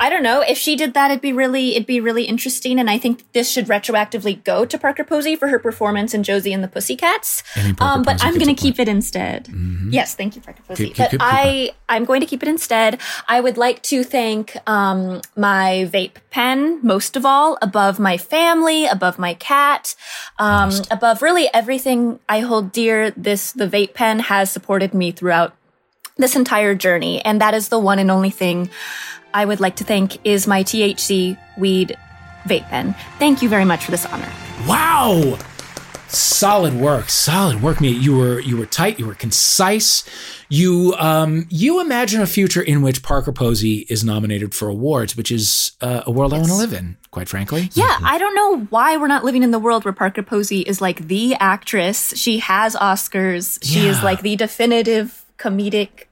[0.00, 1.10] I don't know if she did that.
[1.10, 2.78] It'd be really, it'd be really interesting.
[2.78, 6.52] And I think this should retroactively go to Parker Posey for her performance in Josie
[6.52, 7.42] and the Pussycats.
[7.80, 9.44] Um, but I'm going to keep it instead.
[9.46, 9.90] Mm-hmm.
[9.90, 10.86] Yes, thank you, Parker Posey.
[10.86, 13.00] Keep- keep- but keep I, I'm going to keep it instead.
[13.28, 18.86] I would like to thank um, my vape pen most of all, above my family,
[18.86, 19.94] above my cat,
[20.38, 23.10] um, above really everything I hold dear.
[23.12, 25.54] This the vape pen has supported me throughout
[26.16, 27.24] this entire journey.
[27.24, 28.70] And that is the one and only thing
[29.34, 31.96] I would like to thank is my THC weed
[32.44, 32.94] vape pen.
[33.18, 34.30] Thank you very much for this honor.
[34.66, 35.38] Wow!
[36.08, 37.98] Solid work, solid work, mate.
[37.98, 40.08] You were you were tight, you were concise.
[40.48, 45.30] You um you imagine a future in which Parker Posey is nominated for awards, which
[45.30, 47.68] is uh, a world I want to live in, quite frankly.
[47.74, 50.80] Yeah, I don't know why we're not living in the world where Parker Posey is
[50.80, 52.16] like the actress.
[52.16, 53.58] She has Oscars.
[53.62, 56.06] She is like the definitive comedic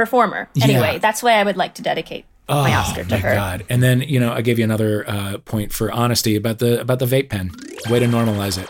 [0.00, 0.48] performer.
[0.62, 0.98] Anyway, Yeah.
[0.98, 2.24] that's why I would like to dedicate
[2.54, 3.34] my Oscar to Oh my her.
[3.34, 3.64] God!
[3.68, 6.98] And then you know, I gave you another uh, point for honesty about the about
[6.98, 7.50] the vape pen.
[7.88, 8.68] Way to normalize it.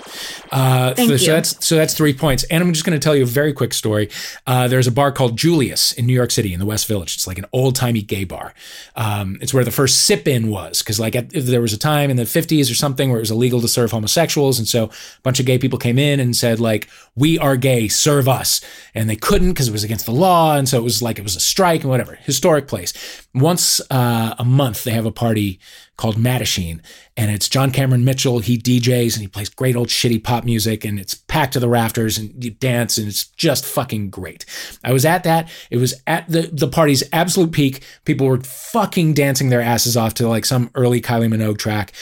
[0.52, 1.18] Uh, Thank so, you.
[1.18, 2.44] so that's so that's three points.
[2.44, 4.08] And I'm just going to tell you a very quick story.
[4.46, 7.14] Uh, there's a bar called Julius in New York City in the West Village.
[7.16, 8.54] It's like an old timey gay bar.
[8.96, 12.10] Um, it's where the first sip in was because like at, there was a time
[12.10, 14.90] in the 50s or something where it was illegal to serve homosexuals, and so a
[15.22, 18.60] bunch of gay people came in and said like, "We are gay, serve us,"
[18.94, 21.22] and they couldn't because it was against the law, and so it was like it
[21.22, 22.14] was a strike and whatever.
[22.22, 22.92] Historic place.
[23.34, 25.60] Once uh, a month, they have a party
[25.96, 26.80] called Mattachine,
[27.16, 28.38] and it's John Cameron Mitchell.
[28.38, 31.68] He DJs and he plays great old shitty pop music, and it's packed to the
[31.68, 34.46] rafters, and you dance, and it's just fucking great.
[34.82, 35.48] I was at that.
[35.70, 37.84] It was at the the party's absolute peak.
[38.04, 41.92] People were fucking dancing their asses off to like some early Kylie Minogue track.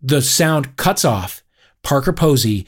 [0.00, 1.42] The sound cuts off.
[1.82, 2.66] Parker Posey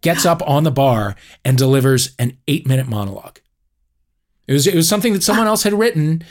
[0.00, 3.38] gets up on the bar and delivers an eight minute monologue.
[4.46, 6.22] It was it was something that someone else had written.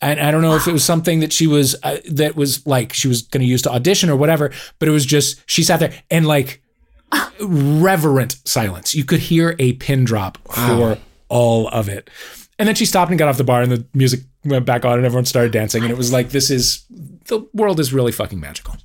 [0.00, 2.92] And I don't know if it was something that she was uh, that was like
[2.92, 5.80] she was going to use to audition or whatever, but it was just she sat
[5.80, 6.62] there and like
[7.40, 8.94] reverent silence.
[8.94, 12.10] You could hear a pin drop for all of it.
[12.58, 14.98] And then she stopped and got off the bar and the music went back on
[14.98, 16.84] and everyone started dancing and it was like this is
[17.26, 18.76] the world is really fucking magical.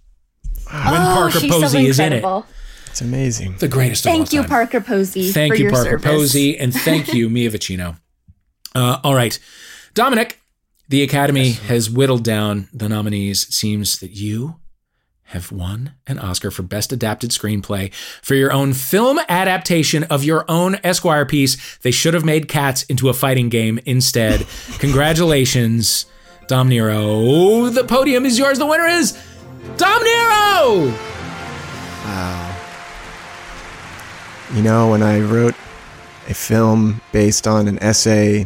[0.70, 2.26] When oh, Parker Posey so is in it.
[2.88, 3.56] It's amazing.
[3.58, 4.50] The greatest of Thank you, time.
[4.50, 5.32] Parker Posey.
[5.32, 6.06] Thank for you, your Parker service.
[6.06, 7.96] Posey, and thank you, Mia Vicino.
[8.76, 9.40] Uh, all right,
[9.94, 10.41] Dominic,
[10.92, 13.46] the Academy has whittled down the nominees.
[13.46, 14.58] It seems that you
[15.24, 20.44] have won an Oscar for Best Adapted Screenplay for your own film adaptation of your
[20.50, 21.78] own Esquire piece.
[21.78, 24.46] They should have made cats into a fighting game instead.
[24.80, 26.08] Congratulations.
[26.48, 27.70] Dom Nero.
[27.70, 28.60] The podium is yours.
[28.60, 29.14] The winner is
[29.78, 30.94] Dom Nero.
[32.04, 32.58] Wow.
[34.54, 35.56] You know, when I wrote
[36.28, 38.46] a film based on an essay,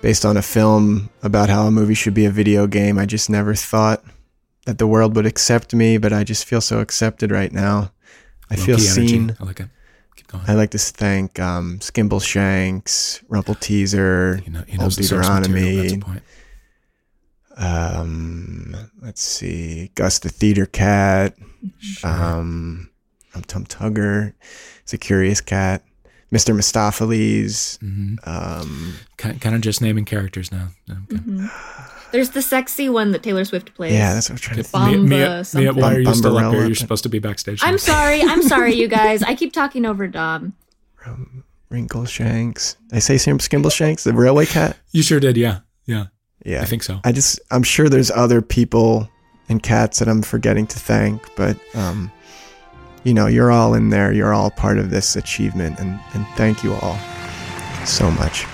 [0.00, 3.28] based on a film about how a movie should be a video game, I just
[3.28, 4.02] never thought
[4.66, 7.92] that the world would accept me, but I just feel so accepted right now.
[8.50, 9.08] I feel Low-key energy.
[9.08, 9.36] seen.
[9.40, 9.68] I like it.
[10.16, 10.44] Keep going.
[10.46, 15.28] I like to thank um, Skimbleshanks, Rumple Teaser, He, know, he Old knows the source
[15.28, 15.76] material.
[15.76, 16.22] That's Deuteronomy.
[17.56, 21.34] Um, let's see, Gus the Theater Cat,
[21.80, 22.08] sure.
[22.08, 22.90] um,
[23.48, 24.34] Tum Tugger,
[24.82, 25.82] it's a Curious Cat,
[26.32, 26.54] Mr.
[26.54, 27.78] Mistoffelees.
[28.26, 30.68] Um, Kind, kind of just naming characters now.
[30.90, 31.46] Okay.
[32.12, 33.92] There's the sexy one that Taylor Swift plays.
[33.92, 35.06] yeah, that's what I'm trying to Bum- think.
[35.12, 36.64] Bumba Mia, Mia, why are you still up here?
[36.66, 37.60] You're supposed to be backstage.
[37.62, 38.22] I'm sorry.
[38.22, 39.22] I'm sorry, you guys.
[39.22, 40.54] I keep talking over Dom.
[41.70, 42.76] Wrinkle Shanks.
[42.88, 44.76] Did I say Sam Skimbleshanks, the railway cat?
[44.92, 45.60] You sure did, yeah.
[45.84, 46.06] Yeah.
[46.46, 47.00] Yeah, I think so.
[47.04, 49.08] I just, I'm sure there's other people
[49.50, 52.10] and cats that I'm forgetting to thank, but um,
[53.04, 54.12] you know, you're all in there.
[54.12, 56.98] You're all part of this achievement, and and thank you all
[57.84, 58.46] so much.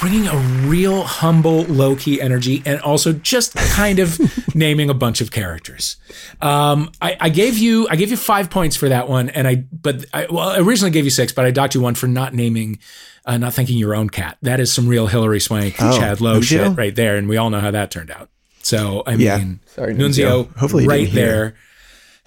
[0.00, 0.36] Bringing a
[0.66, 4.18] real humble, low key energy and also just kind of
[4.54, 5.96] naming a bunch of characters.
[6.40, 9.56] Um, I, I gave you I gave you five points for that one, and I
[9.72, 12.34] but I well I originally gave you six, but I docked you one for not
[12.34, 12.80] naming,
[13.26, 14.38] uh, not thanking your own cat.
[14.42, 17.36] That is some real Hilary Swank, Oh, Chad Lowe big shit right there, and we
[17.36, 18.28] all know how that turned out.
[18.60, 19.38] So I Yeah.
[19.38, 20.56] mean, Sorry, Nunzio, Nunzio.
[20.56, 21.54] Hopefully right didn't hear.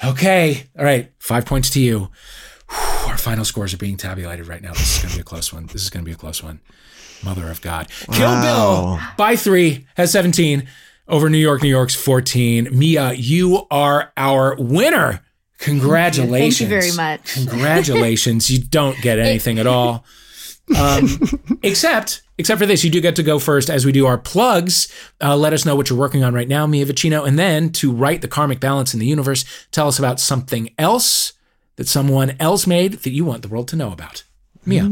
[0.01, 0.11] There.
[0.11, 2.09] Okay, all right, five points to you.
[2.69, 4.73] Whew, our final scores are being tabulated right now.
[4.73, 5.65] This is going to be a close one.
[5.67, 6.59] This is going to be a close one.
[7.23, 7.87] Mother of God.
[8.11, 10.67] Kill Bill by three has 17
[11.07, 12.69] over New York, New York's 14.
[12.77, 15.21] Mia, you are our winner.
[15.59, 16.59] Congratulations.
[16.59, 17.33] Thank you very much.
[17.33, 18.49] Congratulations.
[18.49, 20.05] you don't get anything at all.
[20.77, 21.07] Um,
[21.63, 24.91] except, except for this, you do get to go first as we do our plugs.
[25.21, 27.91] Uh, let us know what you're working on right now, Mia Vicino, and then to
[27.91, 31.33] write the karmic balance in the universe, tell us about something else
[31.75, 34.23] that someone else made that you want the world to know about.
[34.65, 34.89] Mia.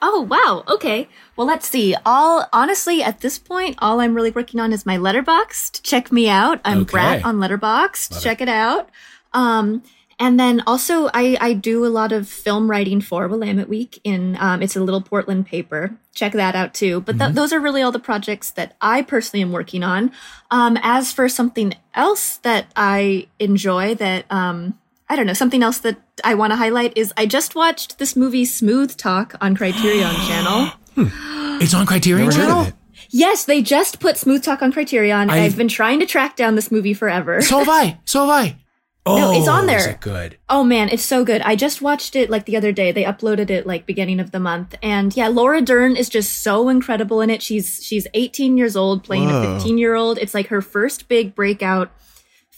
[0.00, 0.62] Oh wow.
[0.68, 1.08] Okay.
[1.36, 1.94] Well, let's see.
[2.06, 5.82] All honestly, at this point, all I'm really working on is my Letterboxd.
[5.82, 6.60] Check me out.
[6.64, 6.92] I'm Okay.
[6.92, 8.22] Brat on Letterboxd.
[8.22, 8.48] Check it.
[8.48, 8.88] out.
[9.32, 9.82] Um,
[10.18, 14.00] and then also, I I do a lot of film writing for Willamette Week.
[14.04, 15.96] In um, it's a little Portland paper.
[16.14, 17.00] Check that out too.
[17.00, 20.10] But th- those are really all the projects that I personally am working on.
[20.50, 24.76] Um, as for something else that I enjoy, that um,
[25.08, 28.16] I don't know, something else that I want to highlight is I just watched this
[28.16, 30.70] movie Smooth Talk on Criterion Channel.
[31.60, 32.72] It's on Criterion Channel?
[33.10, 35.30] Yes, they just put Smooth Talk on Criterion.
[35.30, 37.40] I've- I've, been trying to track down this movie forever.
[37.40, 37.98] So have I.
[38.04, 38.56] So have I.
[39.06, 39.78] Oh, No, it's oh, on there.
[39.78, 40.36] Is it good?
[40.48, 41.40] Oh man, it's so good.
[41.42, 42.92] I just watched it like the other day.
[42.92, 44.74] They uploaded it like beginning of the month.
[44.82, 47.42] And yeah, Laura Dern is just so incredible in it.
[47.42, 49.54] She's she's 18 years old playing Whoa.
[49.54, 50.18] a 15 year old.
[50.18, 51.90] It's like her first big breakout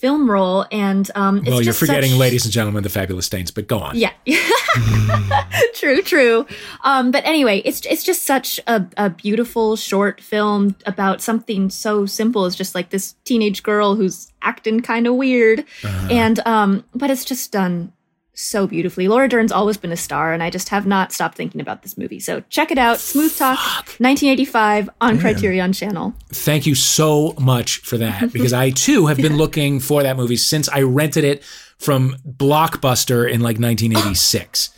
[0.01, 0.67] film role.
[0.73, 3.79] And um it's well, you're forgetting, such- ladies and gentlemen, the fabulous stains, but go
[3.79, 3.97] on.
[3.97, 4.13] Yeah.
[5.75, 6.47] true, true.
[6.85, 12.07] Um, but anyway, it's it's just such a, a beautiful short film about something so
[12.07, 15.65] simple as just like this teenage girl who's acting kind of weird.
[16.11, 17.93] And um, but it's just done
[18.41, 19.09] so beautifully.
[19.09, 21.97] Laura Dern's always been a star, and I just have not stopped thinking about this
[21.99, 22.21] movie.
[22.21, 22.99] So check it out.
[22.99, 26.15] Smooth Talk, 1985 on Criterion Channel.
[26.29, 30.37] Thank you so much for that because I too have been looking for that movie
[30.37, 31.43] since I rented it
[31.79, 34.71] from Blockbuster in like 1986.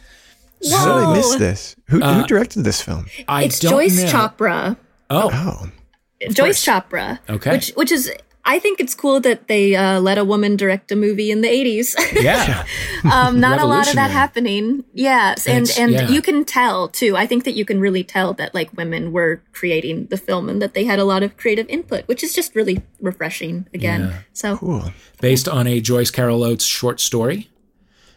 [0.70, 1.14] How did I Whoa.
[1.14, 1.76] miss this?
[1.86, 3.06] Who, Uh, who directed this film?
[3.26, 4.08] I it's don't Joyce know.
[4.08, 4.76] Chopra.
[5.10, 7.18] Oh, Oh, Joyce Chopra.
[7.28, 7.50] Okay.
[7.50, 8.12] Which which is
[8.44, 11.48] I think it's cool that they uh, let a woman direct a movie in the
[11.48, 11.94] 80s.
[12.22, 12.64] yeah.
[13.10, 14.82] um, not a lot of that happening.
[14.92, 16.08] Yes, and That's- and yeah.
[16.08, 17.16] you can tell too.
[17.16, 20.60] I think that you can really tell that like women were creating the film and
[20.60, 23.68] that they had a lot of creative input, which is just really refreshing.
[23.72, 24.18] Again, Yeah.
[24.32, 24.90] so cool.
[25.20, 27.48] Based on a Joyce Carol Oates short story.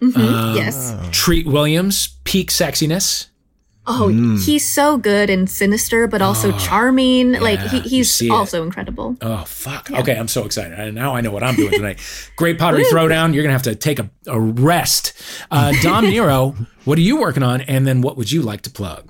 [0.01, 0.95] mhm, Um, yes.
[1.11, 3.27] Treat Williams, peak sexiness.
[3.87, 4.07] Oh,
[4.37, 7.33] he's so good and sinister, but also charming.
[7.33, 8.31] like he, he's see it.
[8.31, 9.15] also incredible.
[9.21, 9.91] Oh fuck!
[9.91, 10.77] Okay, I'm so excited.
[10.77, 11.99] And now I know what I'm doing tonight.
[12.35, 13.33] Great pottery throwdown.
[13.33, 15.13] You're gonna have to take a, a rest.
[15.51, 16.55] Uh, Dom Nero,
[16.85, 17.61] what are you working on?
[17.61, 19.09] And then what would you like to plug?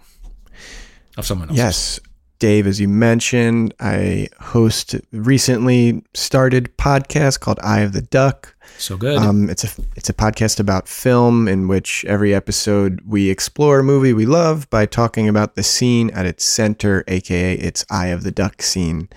[1.18, 1.58] Of someone else.
[1.58, 2.00] Yes,
[2.40, 8.55] Dave, as you mentioned, I host recently started podcast called Eye of the Duck.
[8.78, 9.18] So good.
[9.18, 13.84] Um, it's a it's a podcast about film in which every episode we explore a
[13.84, 18.24] movie we love by talking about the scene at its center, aka its Eye of
[18.24, 19.10] the Duck scene.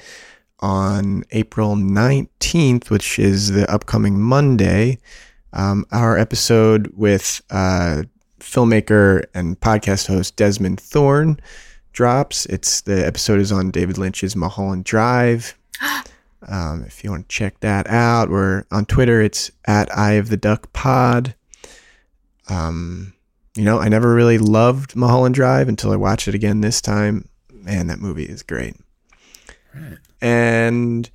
[0.61, 4.99] On April nineteenth, which is the upcoming Monday,
[5.53, 8.03] um, our episode with uh,
[8.41, 11.39] filmmaker and podcast host Desmond Thorne
[11.93, 12.47] drops.
[12.47, 15.57] It's the episode is on David Lynch's Mulholland Drive.
[16.47, 19.21] Um, if you want to check that out, we're on Twitter.
[19.21, 21.35] It's at Eye of the Duck Pod.
[22.49, 23.13] Um,
[23.57, 27.29] you know, I never really loved Mulholland Drive until I watched it again this time.
[27.53, 28.77] Man, that movie is great.
[30.21, 31.11] And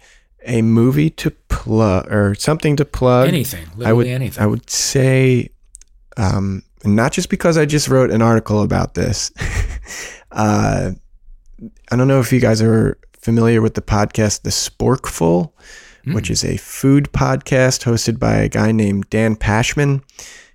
[0.45, 3.28] a movie to plug or something to plug.
[3.28, 4.43] Anything, I would, anything.
[4.43, 5.49] I would say,
[6.17, 9.32] um, not just because I just wrote an article about this.
[10.32, 10.91] uh,
[11.91, 15.53] I don't know if you guys are familiar with the podcast The Sporkful,
[16.05, 20.03] which is a food podcast hosted by a guy named Dan Pashman.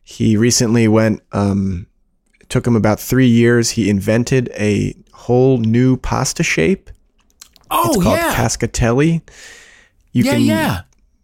[0.05, 1.87] He recently went, um,
[2.41, 3.71] it took him about three years.
[3.71, 6.91] He invented a whole new pasta shape.
[7.71, 8.35] Oh, it's called yeah.
[8.35, 9.23] Cascatelli.
[10.13, 10.81] You Yeah, yeah.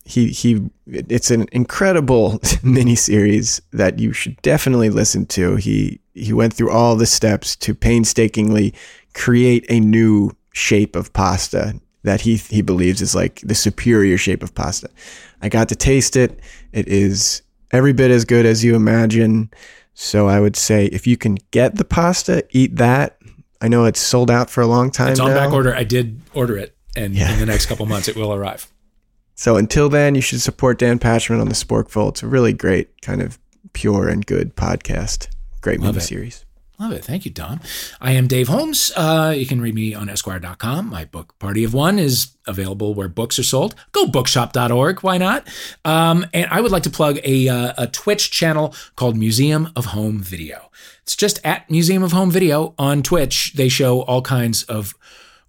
[0.07, 0.71] He he.
[0.87, 2.33] It's an incredible
[2.63, 5.57] miniseries that you should definitely listen to.
[5.57, 8.75] He he went through all the steps to painstakingly
[9.15, 14.43] create a new shape of pasta that he he believes is like the superior shape
[14.43, 14.89] of pasta.
[15.43, 16.41] I got to taste it.
[16.73, 17.43] It is
[17.73, 19.51] every bit as good as you imagine.
[19.95, 23.19] So I would say if you can get the pasta, eat that.
[23.61, 25.37] I know it's sold out for a long time It's on now.
[25.45, 25.75] back order.
[25.75, 27.33] I did order it, and Yeah.
[27.33, 28.67] in the next couple months, it will arrive.
[29.37, 32.11] So until then, you should support Dan Pashman on the Sporkful.
[32.11, 33.37] It's a really great kind of
[33.73, 35.27] pure and good podcast.
[35.61, 36.44] Great Love movie series.
[36.79, 37.05] Love it.
[37.05, 37.61] Thank you, Dom.
[38.01, 38.91] I am Dave Holmes.
[38.97, 40.91] Uh, you can read me on Esquire.com.
[40.91, 43.77] My book, Party of One, is available where books are sold.
[43.93, 45.01] Go bookshop.org.
[45.01, 45.47] Why not?
[45.85, 49.87] Um, and I would like to plug a, uh, a Twitch channel called Museum of
[49.87, 50.71] Home Video.
[51.03, 53.53] It's just at Museum of Home Video on Twitch.
[53.55, 54.95] They show all kinds of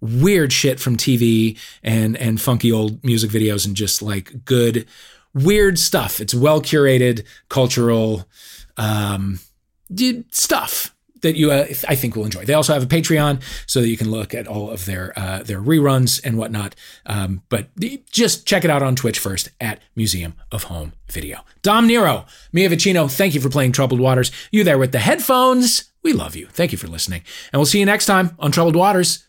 [0.02, 4.86] weird shit from TV and and funky old music videos and just like good
[5.34, 6.20] weird stuff.
[6.20, 8.28] It's well curated cultural
[8.78, 9.40] um,
[10.30, 10.95] stuff
[11.26, 12.46] that you uh, I think will enjoy.
[12.46, 15.42] They also have a Patreon so that you can look at all of their uh,
[15.42, 16.76] their reruns and whatnot.
[17.08, 17.70] Um, but
[18.12, 21.40] just check it out on Twitch first at Museum of Home Video.
[21.64, 24.32] Dom Nero, Mia Vicino, thank you for playing Troubled Waters.
[24.52, 25.92] You there with the headphones?
[26.04, 26.46] We love you.
[26.46, 29.24] Thank you for listening, and we'll see you next time on Troubled Waters.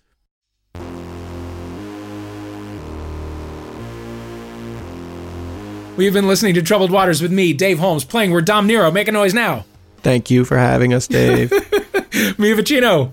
[5.96, 8.90] We've been listening to Troubled Waters with me, Dave Holmes, playing We're Dom Nero.
[8.90, 9.64] Make a noise now.
[10.02, 11.50] Thank you for having us, Dave.
[12.38, 13.12] Mia Vicino.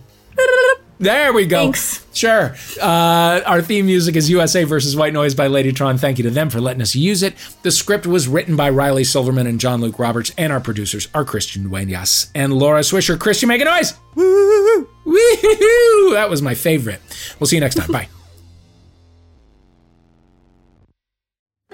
[0.99, 1.64] There we go.
[1.64, 2.06] Thanks.
[2.14, 2.56] Sure.
[2.82, 5.99] Uh, our theme music is USA versus White Noise by Ladytron.
[5.99, 7.36] Thank you to them for letting us use it.
[7.64, 11.26] The script was written by Riley Silverman and John Luke Roberts, and our producers are
[11.26, 13.20] Christian Dueñas and Laura Swisher.
[13.20, 13.95] Christian, make a noise.
[14.16, 14.88] Woo!
[15.06, 16.14] Woo!
[16.14, 17.01] That was my favorite.
[17.39, 17.91] We'll see you next time.
[17.91, 18.08] Bye.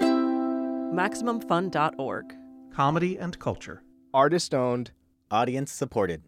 [0.00, 2.34] MaximumFun.org.
[2.74, 3.82] Comedy and culture.
[4.12, 4.90] Artist owned.
[5.30, 6.24] Audience supported.